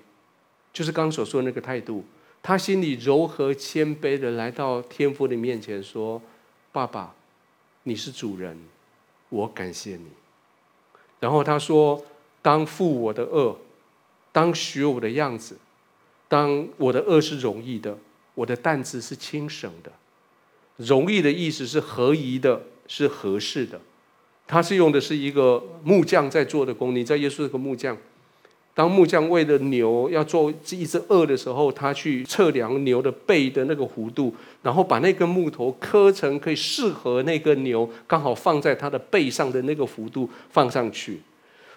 [0.75, 2.05] 就是刚刚所说的那个态度，
[2.43, 6.20] 他心里柔和谦卑的来到天父的面前说
[6.72, 7.14] ：“爸爸，
[7.84, 8.59] 你是主人，
[9.28, 10.07] 我感谢你。”
[11.20, 12.05] 然后他说
[12.43, 13.55] ：“当负我的轭，
[14.32, 15.57] 当学我的样子，
[16.26, 17.97] 当我的轭是容易的，
[18.34, 19.93] 我的担子是轻省的。
[20.78, 23.80] 容易的意思是合宜的，是合适的。
[24.49, 27.97] 他是用的是一个木匠在做的工，你在耶稣是个木匠。”
[28.75, 41.20] 当木匠为了牛要做一只轭的时候，他去测量牛的背的那个弧度，然后把那根木头刻成可以适合那个牛，刚好放在它的背上的那个幅度放上去。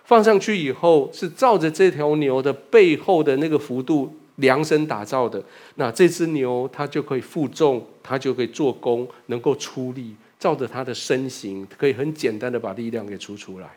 [0.05, 5.43] 放上去以后是照着这条牛的背后的那个幅度量身打造的。
[5.75, 13.67] 那这只牛它就可以负重，它就可以做工，能够出力，照着它的身形，可以很简单的把力量给出出来。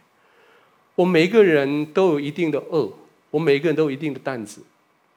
[0.94, 2.88] 我每一个人都有一定的轭。
[3.30, 4.62] 我们每个人都有一定的担子，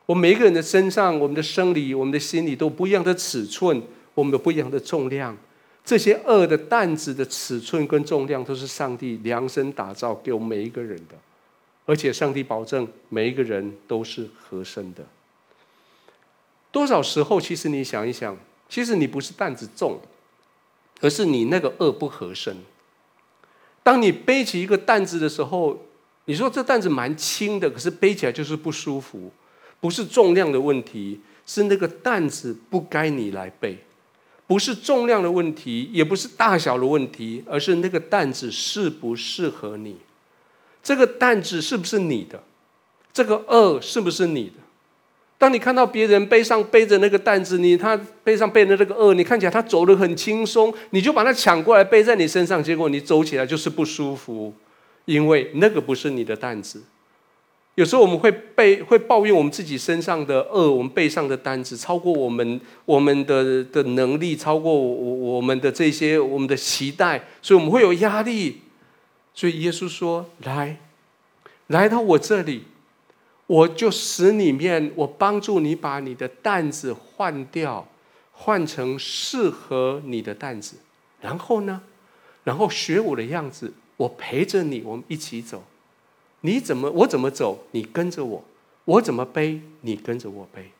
[0.05, 3.82] 我们每一个人的身上，我们的生理、我们的心理都不一样的尺寸，
[4.14, 5.38] 我们有不一样的重量。
[5.84, 11.16] 这些恶的担子的尺寸跟重量，都是上帝量身打造给我们每一个人的，
[11.86, 15.03] 而且上帝保证每一个人都是合身的。
[16.72, 18.38] 多少时候，其实你想一想，
[18.70, 19.99] 其实你不是担子重，
[20.99, 22.57] 而是你那个恶不合身。
[23.82, 25.84] 当你背起一个担子的时候，
[26.32, 29.29] 你说这担子蛮轻的，可是背起来就是不舒服，
[29.82, 33.77] 不是重量的问题，是那个担子不该你来背，
[34.47, 39.97] 不是重量的问题，也不是大小的问题，而是那个担子适不适合你，
[40.82, 42.41] 这个担子是不是你的，
[43.11, 44.53] 这个恶是不是你的？
[45.38, 54.53] 当你看到别人背上背着那个担子，你他背上背着那个恶，你看起来他走得很轻松，你就把它抢过来背在你身上，结果你走起来就是不舒服。
[55.06, 56.84] 因为那个不是你的担子，
[57.76, 68.62] 有时候我们会背会抱怨我们自己身上的恶，我们背上的担子超过我们我们的的能力，超过我我们的这些我们的期待，所以我们会有压力。
[69.34, 70.78] 所以耶稣说：“来，
[71.68, 72.66] 来到我这里，
[73.47, 77.88] 我就使里面，我帮助你把你的担子换掉，
[78.34, 80.76] 换成适合你的担子。
[81.22, 81.82] 然后呢，
[82.43, 85.64] 然后学我的样子。”我陪着你，我们一起走。
[86.41, 88.43] 你怎么，我怎么走，你跟着我；
[88.86, 90.72] 我怎么背，你跟着我背。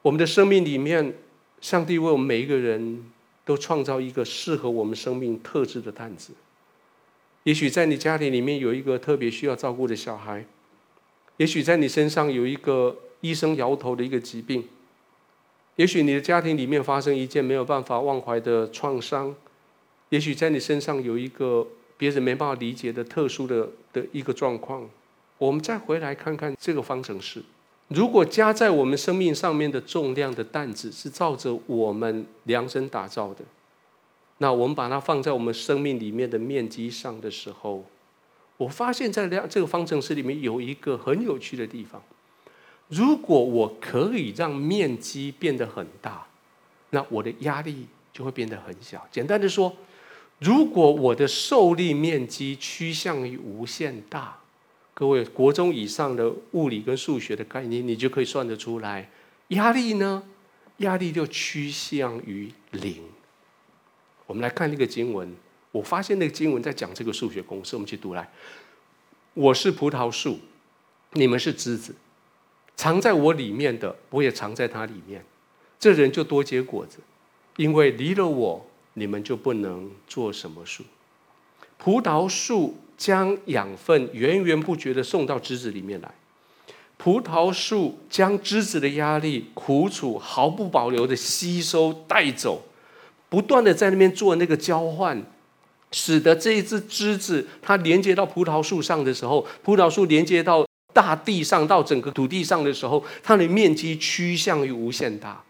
[0.00, 1.14] 我们的生命里面，
[1.60, 3.04] 上帝为我们每一个人
[3.44, 6.32] 都创造一个适合我们生命特质的担子。
[7.42, 10.46] 也许在你家里里面有一个特别需要照顾的小孩，
[11.36, 14.66] 也许在你身上有一个医生摇头的一个疾病，
[15.76, 19.34] 也许你的家庭里面发生一件没有办法忘怀的创伤，
[20.08, 21.66] 也许在你身上有一个
[21.96, 24.88] 别人没办法理解的特殊的的一个状况。
[25.38, 27.42] 我们再回来看看这个方程式，
[27.88, 33.44] 如果加在我们生命上面的重量的担子是照着我们量身打造的，
[34.38, 37.84] 那我们把它放在我们生命里面的面积上的时候，
[38.56, 42.00] 我发现，在量这个方程式里面有一个很有趣的地方。
[42.88, 46.26] 如果我可以让面积变得很大，
[46.90, 49.04] 那我的压力就会变得很小。
[49.10, 49.74] 简单的说，
[50.44, 54.40] 如果我的受力面积趋向于无限大，
[54.92, 59.08] 各位国中以上的物理跟数学的概念，你就可以算得出来，
[59.48, 60.22] 压力呢，
[60.78, 63.02] 压力就趋向于零。
[64.26, 65.34] 我们来看那个经文，
[65.72, 68.30] 我发现那个经文在讲这个数学公式，我们去读来。
[69.32, 70.38] 我是葡萄树，
[71.12, 71.94] 你们是枝子。
[72.76, 75.24] 藏在我里面的，我也藏在它里面，
[75.78, 76.98] 这人就多结果子，
[77.56, 80.82] 因为离了我，你们就不能做什么树。
[81.78, 86.14] 葡萄树将养分源源不绝地送到枝子里面来，
[86.96, 92.62] 葡萄树将枝子的压力、苦楚毫不保留地吸收带走，
[93.28, 95.22] 不断地在那边做那个交换，
[95.92, 100.64] 使得这一只枝子它连接到葡萄树上的时候，葡萄树连接到。
[100.94, 105.42] 大地上到整个土地上的时候，它的面积趋向于无限大。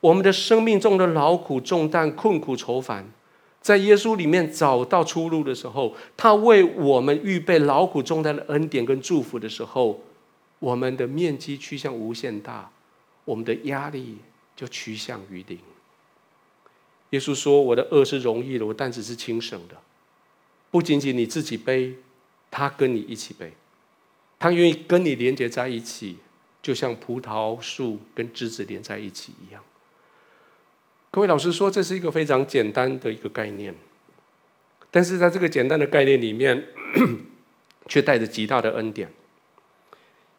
[0.00, 3.10] 我们的生命中的劳苦重担、困苦愁烦，
[3.60, 10.00] 在耶稣里面找到出路的时候，他为我们预备劳苦重担的恩典跟祝福的时候，
[10.60, 12.70] 我们的面积趋向无限大，
[13.24, 14.18] 我们的压力
[14.54, 15.58] 就趋向于零。
[17.10, 19.76] 耶稣说：“我的轭是容易的，我担子是轻省的，
[20.70, 21.94] 不仅仅你自己背，
[22.50, 23.52] 他跟你一起背。”
[24.38, 26.18] 他愿意跟你连接在一起，
[26.62, 29.60] 就像葡萄树跟枝子连在一起一样。
[31.10, 33.74] 各位老师说，这是一个非常简单的一个概念，
[34.90, 36.66] 但是在这个简单的概念里面，
[37.88, 39.10] 却带着极大的恩典。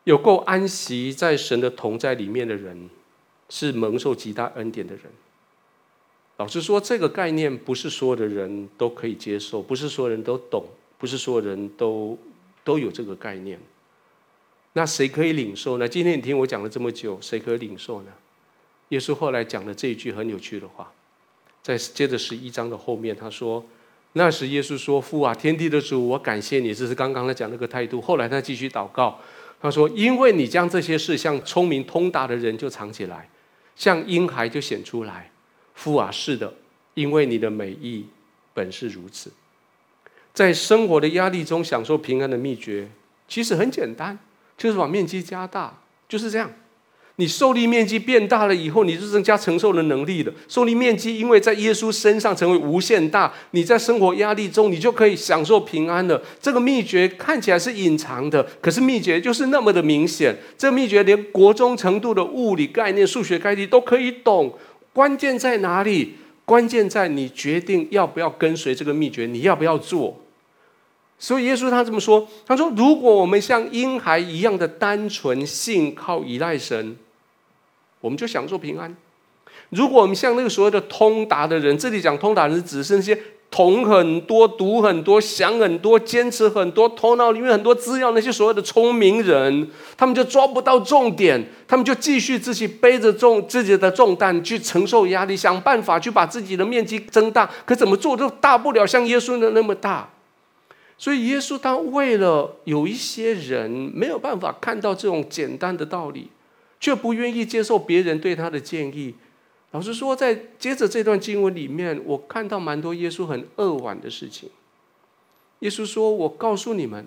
[0.03, 2.89] 有够安息在神的同在里面的人，
[3.49, 5.05] 是蒙受极大恩典的人。
[6.37, 10.65] 老实说，这个概念不是所有的人都可以接受，不是所有人都懂，
[10.97, 12.17] 不是所有人都
[12.63, 13.59] 都有这个概念。
[14.73, 15.89] 那谁可以领受呢？
[15.89, 18.11] 今天你听我讲了这么久，谁可以领受呢？
[18.89, 20.91] 耶稣后来讲了这一句很有趣的话，
[21.63, 23.63] 在接着十一章的后面，他说
[24.13, 28.01] ：“那时耶稣说，父啊，天地的主，我感谢你。”这是刚刚他讲那个态度。
[28.01, 29.19] 后来他继续祷告，
[29.61, 33.29] 他说：“因为你将这些事向聪明通达的人就藏起来，
[33.75, 35.31] 向婴孩就显出来。
[35.75, 36.53] 父啊，是的，
[36.95, 38.07] 因为你的美意
[38.53, 39.31] 本是如此。
[40.33, 42.89] 在生活的压力中享受平安的秘诀，
[43.27, 44.17] 其实很简单。”
[44.57, 46.51] 就是把面积加大，就是这样。
[47.19, 50.31] 你受力面积变大了以后，你就增加承受的能力了。
[50.47, 56.21] 受力面积因为在耶稣身上成为无限大，你在生活压力中，你就可以享受平安了。
[56.39, 60.33] 这个秘诀看起来是隐藏的，可是秘诀就是那么的明显。
[60.57, 64.53] 这个秘诀连国中程度的物理概念、数学概念都可以懂。
[64.93, 66.15] 关键在哪里？
[66.45, 70.21] 关键在你决定要不要跟随这个秘诀，你要不要做。
[71.19, 76.95] 所以耶稣他这么说：“他说，如果我们像婴孩一样的单纯信靠依赖神，
[78.01, 78.89] 我们就享受平安；
[79.69, 83.17] 如果我们像那个所谓的通达的人，这里讲通达人是指是那些
[83.51, 100.09] 懂很多、读很多、想很多、坚持很多、头脑里面很多资料那些所谓的聪明人，他们就抓不到重点，他们就继续自己背着重自己的重担去承受压力，想办法去把自己的面积增大，可怎么做都大不了像耶稣的那么大。”
[101.01, 106.29] 所以，耶稣他为了有一些人没有办法看到这种简单的道理，
[106.79, 109.15] 却不愿意接受别人对他的建议。
[109.71, 114.49] 老实说，在接着这段经文里面，我看到蛮多耶稣很扼腕的事情。
[115.59, 117.05] 耶稣说：“我告诉你们，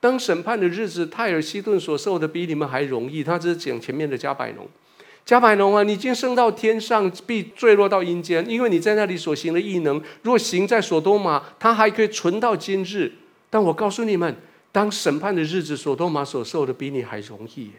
[0.00, 4.66] 当审判的日子，泰尔西顿所受的比你们还容易。”他只是讲前面的加百农。
[5.24, 13.12] 加百农啊，你已经升到天上，必坠落到阴间，因为你在那里所行的异能，若行在所多玛，他还可以存到今日。
[13.48, 14.34] 但我告诉你们，
[14.72, 17.70] 当审判的日子，所多玛所受的比你还容易。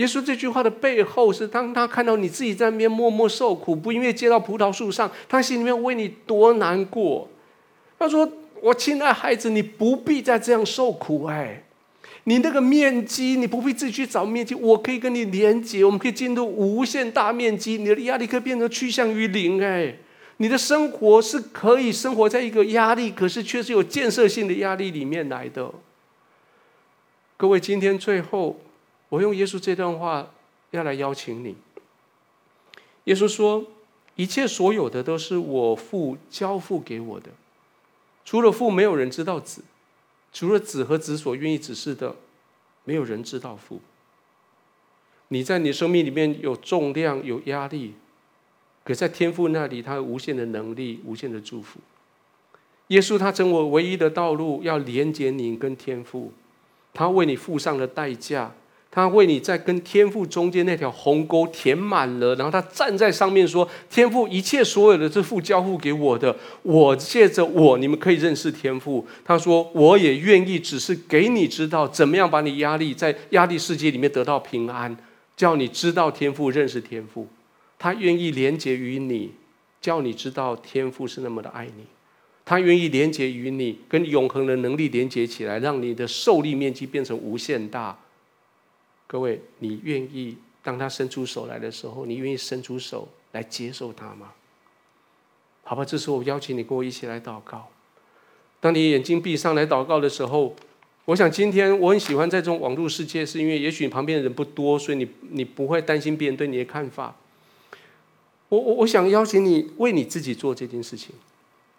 [0.00, 7.28] 耶稣这句话的背后是，当他看到你自己在那边默默受苦，不因为接到葡萄树上，他心里面为你多难过。
[7.98, 8.26] 他说
[8.62, 11.24] ：“我亲爱孩子，你不必再这样受苦。
[11.24, 11.64] 哎，
[12.24, 19.62] 你那个面积，你不必自己去找面积，我可以跟你连接，我们可以进入无限大面积，你的压力可以变成趋向于零。
[19.62, 19.96] 哎。”
[20.42, 25.70] 你的生活是可以生活在一个压力，可是却是有建设性的压力里面来的。
[27.36, 28.58] 各位，今天最后，
[29.10, 30.30] 我用耶稣这段话
[30.70, 31.56] 要来邀请你。
[33.04, 33.66] 耶稣说
[34.16, 37.30] ：“一切所有的都是我父交付给我的，
[38.24, 39.62] 除了父，没有人知道子；
[40.32, 42.16] 除了子和子所愿意指示的，
[42.84, 43.80] 没有人知道父。”
[45.32, 47.94] 你在你生命里面有重量、有压力，
[48.82, 51.78] 可在天父那里，他有无限的能力、无限的祝福。
[52.88, 56.32] 耶稣他成为唯一的道路，要连接你跟天父。
[56.92, 58.52] 他为你付上了代价，
[58.90, 74.96] 他为你在跟天父中间那条鸿沟填满了，然后他站在上面说：“天父，一切所有的这父交付给我的，我借着我，你们可以认识天父。”他说：“我也愿意，只是给你知道怎么样把你压力在压力世界里面得到平安。”
[75.36, 77.26] 叫你知道天父，认识天父，
[77.78, 79.30] 他愿意连接于你，
[79.80, 81.84] 叫你知道天父是那么的爱你，
[82.44, 87.96] 他愿意连接于你，跟永恒的能力连接起来，让你的受力面积变成无限大。
[89.10, 94.32] 各位，你愿意当他伸出手来的时候，你愿意伸出手来接受他吗？
[95.64, 97.68] 好吧，这时候我邀请你跟我一起来祷告。
[98.60, 100.54] 当你眼睛闭上来祷告的时候。
[101.06, 107.16] 我想今天我很喜欢在这种网络世界，是因为也许你旁边的人不多，所以你你不会担心别人对你的看法。
[108.48, 111.12] 我我我想邀请你为你自己做这件事情。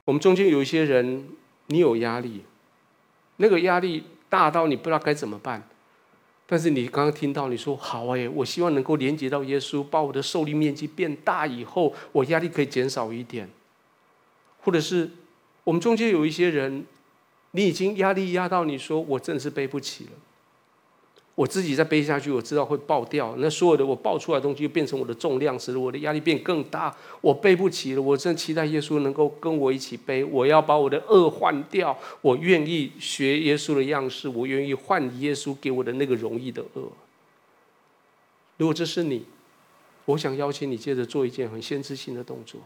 [0.04, 1.30] 我们中间有一些人，
[1.68, 2.42] 你有压力，
[3.38, 5.66] 那个压力大到你不知道该怎么办。
[6.52, 13.50] 但是你刚刚听到你说好哎，我希望能够连接到耶稣，把我的受力面积变大以后，我压力可以减少一点。
[14.60, 15.10] 或者是
[15.64, 16.86] 我们中间有一些人。
[17.54, 20.12] 你已经压力压到你说，我真的是背不起了，
[21.42, 23.34] 我自己再背下去，我知道会爆掉。
[23.40, 26.96] 那所有的我爆出来的东西，就变成我的重量，使得我的压力变更大。
[27.20, 30.24] 我背不起了，我真期待耶稣能够跟我一起背。
[30.24, 36.92] 我要把我的恶换掉，我愿意学耶稣的样式，我愿意换耶稣给我的那个容易的恶。
[38.58, 39.26] 如果这是你，
[40.06, 42.62] 我想邀请你接着做一件很先知性的动作。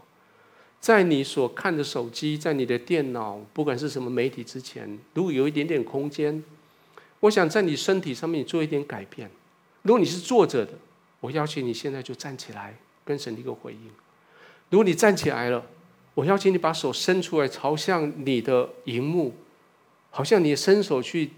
[0.78, 6.44] 在你所看的手机，在你的电脑，不管是什么媒体之前，如果有一点点空间，
[7.20, 9.30] 我想在你身体上面做一点改变。
[9.82, 10.72] 如果你是坐着的，
[11.20, 13.90] 我邀请你现在就站起来，跟神一个回应。
[14.70, 15.64] 如果你站起来了，
[16.14, 19.34] 我邀请你把手伸出来，朝向你的荧幕，
[20.10, 21.30] 好像你伸手去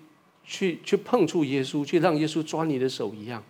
[0.44, 3.42] 去去碰触耶稣，去让耶稣抓你的手一样。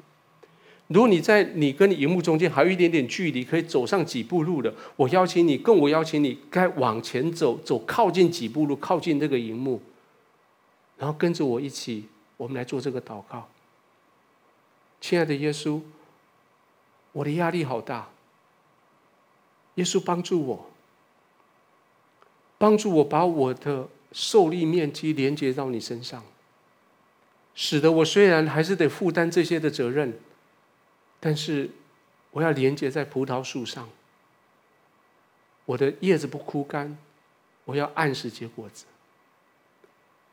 [0.88, 9.82] 如果你在你跟你荧幕中间还有一点点距离，可以走上几步路的，我邀请你，更我邀请你，该往前走，走靠近几步路，靠近这个荧幕，
[10.96, 12.06] 然后跟着我一起，
[12.38, 13.46] 我们来做这个祷告。
[15.00, 15.82] 亲爱的耶稣，
[17.12, 18.08] 我的压力好大，
[19.74, 20.70] 耶稣帮助我，
[22.56, 26.24] 帮助我把我的受力面积连接到你身上，
[27.54, 30.18] 使得我虽然还是得负担这些的责任。
[31.20, 31.70] 但是，
[32.30, 33.88] 我要连接在葡萄树上，
[35.64, 36.96] 我的叶子不枯干，
[37.64, 38.84] 我要按时结果子。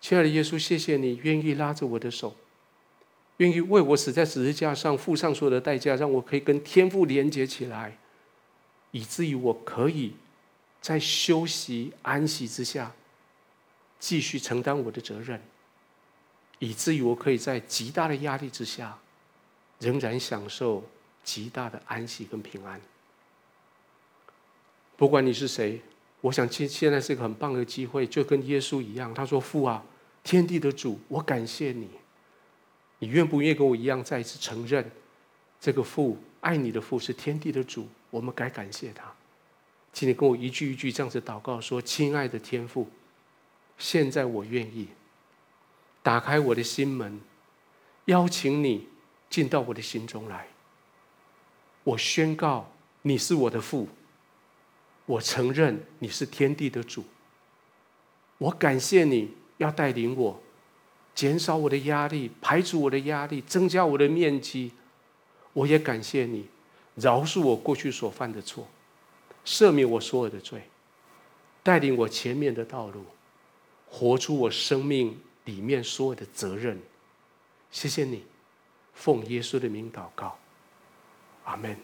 [0.05, 2.35] 亲爱的耶稣，谢谢你愿意拉着我的手，
[3.37, 7.97] 愿意为我死在十字架上，付上所有的代价，让我可以跟天父连接起来，
[8.91, 10.13] 以至于我可以
[10.79, 12.91] 在休息安息之下，
[13.99, 15.41] 继续承担我的责任，
[16.59, 18.99] 以至于我可以在极大的压力之下。
[19.79, 20.83] 仍然享受
[21.23, 22.79] 极大的安息跟平安。
[24.95, 25.81] 不管你是谁，
[26.21, 29.11] 我想现现在是一个很棒的机会，就跟耶稣一样。
[29.11, 29.83] 他说：“父啊，
[30.25, 31.87] 天地的主，我感谢你。
[32.99, 34.91] 你愿不愿意跟我一样，再一次承认
[35.61, 37.87] 这个父爱你的父是天地的主？
[38.09, 39.09] 我们该感谢他。
[39.93, 42.89] 请你跟我一句一句这样子祷告说：亲爱的天父，
[43.77, 44.89] 现在我愿意
[46.03, 47.21] 打开我的心门，
[48.05, 48.89] 邀请你。”
[49.27, 50.47] 进到我的心中来，
[51.83, 52.71] 我宣告
[53.01, 53.89] 你是我的父，
[55.05, 57.03] 我承认你是天地的主，
[58.37, 60.41] 我感谢你要带领我，
[61.13, 64.71] 减少我的压力，排除我的压力，增加我的面积。
[65.53, 66.47] 我也感谢你，
[66.95, 68.67] 饶恕我过去所犯的错，
[69.45, 70.63] 赦免我所有的罪，
[71.63, 73.05] 带领我前面的道路，
[73.89, 76.81] 活出我生命里面所有的责任。
[77.71, 78.25] 谢谢你。
[78.93, 80.37] 奉耶稣的名祷告，
[81.43, 81.77] 阿门。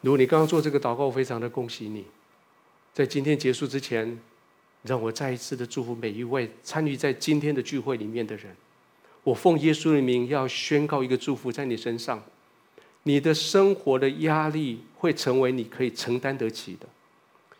[0.00, 2.04] 如果你刚刚做这个祷告，非常的恭喜你。
[2.92, 4.20] 在今天结束之前，
[4.82, 8.54] 让我再一次的祝福每一位参与在今天的聚会里面的人。
[9.24, 12.22] 我奉耶稣的名要宣告一个祝福在你身上，
[13.04, 16.88] 你的生活的压力会成为你可以承担得起的，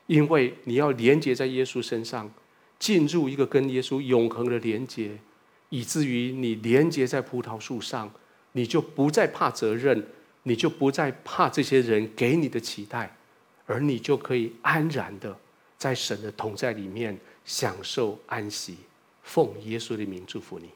[0.07, 2.29] 因为你要连接在耶稣身上，
[2.79, 5.19] 进入一个跟耶稣永恒的连接。
[5.69, 8.13] 以至于你连接在葡萄树上，
[8.53, 10.07] 你就不再怕责任，
[10.43, 13.17] 你就不再怕这些人给你的期待，
[13.65, 15.39] 而你就可以安然的
[15.83, 18.77] 在神的同在里面享受安息。
[19.25, 20.71] 奉耶稣的名祝福你。